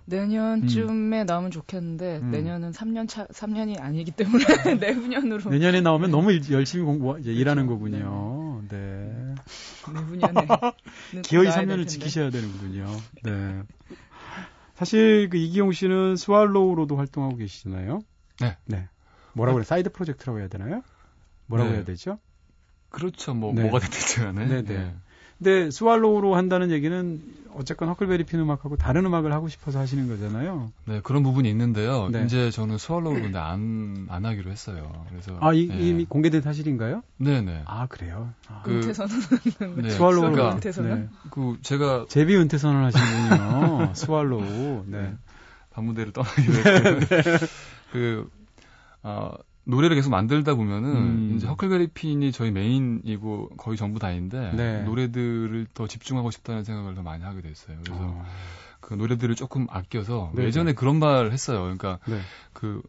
[0.06, 1.26] 내년쯤에 음.
[1.26, 2.30] 나오면 좋겠는데 음.
[2.30, 4.44] 내년은 3년 차 3년이 아니기 때문에
[4.80, 7.40] 내후년으로 내년에 나오면 너무 열심히 공부 이제 그렇죠.
[7.40, 8.62] 일하는 거군요.
[8.68, 9.34] 네.
[9.92, 10.46] 내후년에
[11.22, 12.86] 기어이 3년을 지키셔야 되는군요.
[13.24, 13.62] 네.
[14.76, 18.00] 사실 그 이기용 씨는 스왈로우로도 활동하고 계시잖아요.
[18.40, 18.56] 네.
[18.66, 18.88] 네.
[19.32, 19.64] 뭐라고 그래?
[19.64, 20.82] 사이드 프로젝트라고 해야 되나요?
[21.46, 21.76] 뭐라고 네.
[21.76, 22.18] 해야 되죠?
[22.90, 23.34] 그렇죠.
[23.34, 23.62] 뭐 네.
[23.62, 24.46] 뭐가 됐든지 간에.
[24.46, 24.94] 네, 네.
[25.38, 27.20] 근데 스왈로우로 한다는 얘기는
[27.54, 30.72] 어쨌건 허클베리 핀 음악하고 다른 음악을 하고 싶어서 하시는 거잖아요.
[30.84, 32.08] 네, 그런 부분이 있는데요.
[32.10, 32.24] 네.
[32.24, 35.06] 이제 저는 스왈로우를 근데 안, 안 하기로 했어요.
[35.08, 35.38] 그래서.
[35.40, 35.78] 아, 이, 네.
[35.78, 37.02] 이미 공개된 사실인가요?
[37.16, 37.62] 네네.
[37.64, 38.30] 아, 그래요?
[38.48, 38.60] 아.
[38.62, 39.20] 그, 은퇴선언.
[39.82, 40.32] 네, 스왈로우.
[40.32, 41.00] 그러니까, 은퇴선언?
[41.00, 41.08] 네.
[41.30, 42.06] 그, 제가.
[42.08, 43.92] 제비 은퇴선언 하시는군요.
[43.96, 44.84] 스왈로우.
[44.86, 45.14] 네.
[45.70, 47.00] 밤무대를 떠나기로 했고.
[47.08, 47.22] 네.
[47.92, 48.30] 그,
[49.02, 49.32] 어,
[49.66, 51.32] 노래를 계속 만들다 보면은 음.
[51.36, 54.82] 이제 허클베리 핀이 저희 main이고 거의 전부 다인데 네.
[54.82, 57.76] 노래들을 더 집중하고 싶다는 생각을 더 많이 하게 됐어요.
[57.84, 58.24] 그래서 어.
[58.80, 61.62] 그 노래들을 조금 아껴서 네 예전에 그런 말 했어요.
[61.62, 62.20] 그러니까 네.
[62.52, 62.80] 그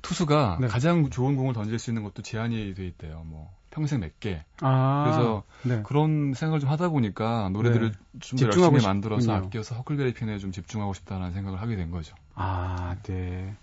[0.00, 0.66] 투수가 네.
[0.66, 3.22] 가장 좋은 공을 던질 수 있는 것도 제한이 돼 있대요.
[3.26, 4.44] 뭐 평생 맺게.
[4.62, 5.82] 아, 그래서 네.
[5.84, 7.98] 그런 생각을 좀 하다 보니까 노래들을 네.
[8.20, 8.86] 좀더 열심히 싶군요.
[8.86, 12.14] 만들어서 아껴서 허클베리 핀에 좀 집중하고 싶다는 생각을 하게 된 거죠.
[12.34, 13.54] 아, 네.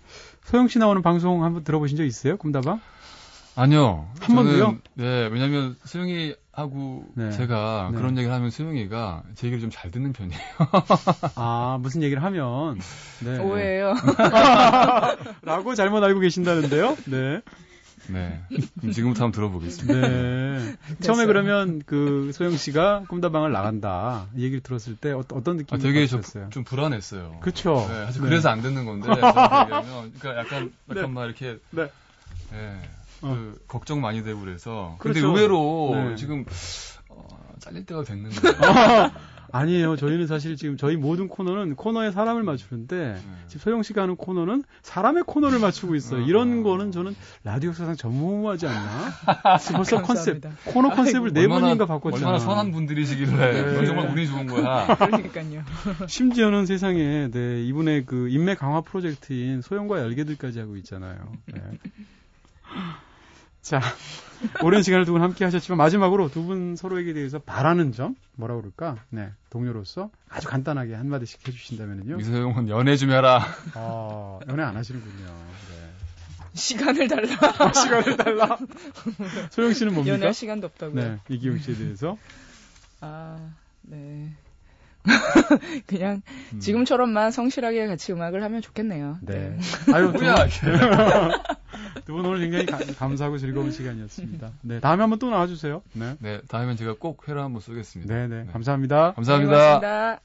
[0.44, 2.36] 소영 씨 나오는 방송 한번 들어보신 적 있어요?
[2.36, 2.80] 꿈다방?
[3.54, 4.08] 아니요.
[4.20, 4.78] 한 번도요?
[4.94, 7.30] 네, 왜냐면 수영이 하고 네.
[7.32, 7.98] 제가 네.
[7.98, 10.40] 그런 얘기를 하면 수영이가 제 얘기를 좀 잘 듣는 편이에요.
[11.36, 12.78] 아, 무슨 얘기를 하면
[13.24, 13.38] 네.
[13.38, 13.94] 오해예요.
[15.42, 16.96] 라고 잘못 알고 계신다는데요.
[17.06, 17.40] 네.
[18.08, 18.42] 네.
[18.92, 20.08] 지금부터 한번 들어보겠습니다.
[20.08, 20.76] 네.
[21.00, 25.82] 처음에 그러면 그 소영 씨가 꿈다방을 나간다 이 얘기를 들었을 때 어, 떤 느낌이 아,
[25.82, 27.38] 되게 좀, 좀 불안했어요.
[27.40, 27.74] 그렇죠.
[27.88, 28.28] 네, 사실 네.
[28.28, 31.06] 그래서 안 듣는 건데 그러니까 약간 약간 네.
[31.06, 31.88] 막 이렇게 네.
[32.50, 32.80] 네.
[33.20, 33.54] 그 어.
[33.68, 35.20] 걱정 많이 되고 그래서 그렇죠.
[35.20, 36.16] 근데 의외로 네.
[36.16, 36.44] 지금
[37.08, 38.36] 어, 잘릴 때가 됐는데
[39.52, 39.96] 아니에요.
[39.96, 43.20] 저희는 사실 지금 저희 모든 코너는 코너에 사람을 맞추는데 네.
[43.48, 46.22] 지금 소영 씨가 하는 코너는 사람의 코너를 맞추고 있어요.
[46.22, 46.62] 어, 이런 어.
[46.62, 49.10] 거는 저는 라디오 사상 전무하지 않나?
[49.76, 52.26] 벌써 컨셉 코너 컨셉을 네 번인가 바꿨잖아.
[52.26, 53.86] 얼마나 선한 분들이시길래 네.
[53.86, 54.96] 정말 운이 좋은 거야.
[54.96, 55.62] 그러니까요.
[56.06, 61.18] 심지어는 세상에 네, 이분의 그 인맥 강화 프로젝트인 소영과 열개들까지 하고 있잖아요.
[61.52, 61.60] 네.
[63.62, 63.80] 자,
[64.62, 68.96] 오랜 시간을 두 분 함께 하셨지만 마지막으로 두 분 서로에게 대해서 바라는 점 뭐라 그럴까?
[69.10, 72.16] 네, 동료로서 아주 간단하게 한 마디씩 해주신다면요.
[72.16, 73.44] 미소영은 연애 좀 해라.
[73.74, 75.26] 아, 연애 안 하시는군요.
[75.26, 75.90] 네.
[76.54, 77.72] 시간을 달라.
[77.72, 78.58] 시간을 달라.
[79.50, 80.14] 소영 씨는 뭡니까?
[80.14, 80.94] 연애할 시간도 없다고요.
[81.02, 82.18] 네, 이기용 씨에 대해서.
[83.00, 83.38] 아,
[83.82, 84.32] 네.
[85.86, 86.22] 그냥
[86.52, 86.60] 음.
[86.60, 89.18] 지금처럼만 성실하게 같이 음악을 하면 좋겠네요.
[89.22, 89.56] 네.
[89.56, 89.58] 네.
[89.94, 90.46] 아유, 뭐야.
[92.04, 94.50] 두분 오늘 굉장히 가, 감사하고 즐거운 시간이었습니다.
[94.62, 94.80] 네.
[94.80, 95.82] 다음에 한번 또 나와주세요.
[95.94, 96.16] 네.
[96.20, 96.40] 네.
[96.48, 98.12] 다음엔 제가 꼭 회를 한번 쏘겠습니다.
[98.12, 98.28] 네네.
[98.28, 98.44] 네.
[98.44, 98.52] 네.
[98.52, 99.12] 감사합니다.
[99.14, 100.20] 감사합니다.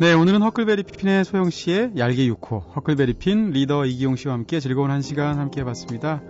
[0.00, 4.58] 네, 네, 오늘은 허클베리 핀의 소영 씨의 얄개 6호, 허클베리 핀 리더 이기용 씨와 함께
[4.58, 6.22] 즐거운 한 시간 함께 해봤습니다.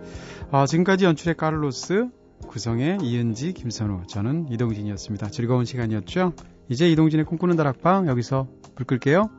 [0.50, 2.08] 아, 지금까지 연출의 카를로스,
[2.50, 5.30] 구성의 이은지, 김선우, 저는 이동진이었습니다.
[5.30, 6.32] 즐거운 시간이었죠?
[6.68, 9.30] 이제 이동진의 꿈꾸는 다락방 여기서 불 끌게요.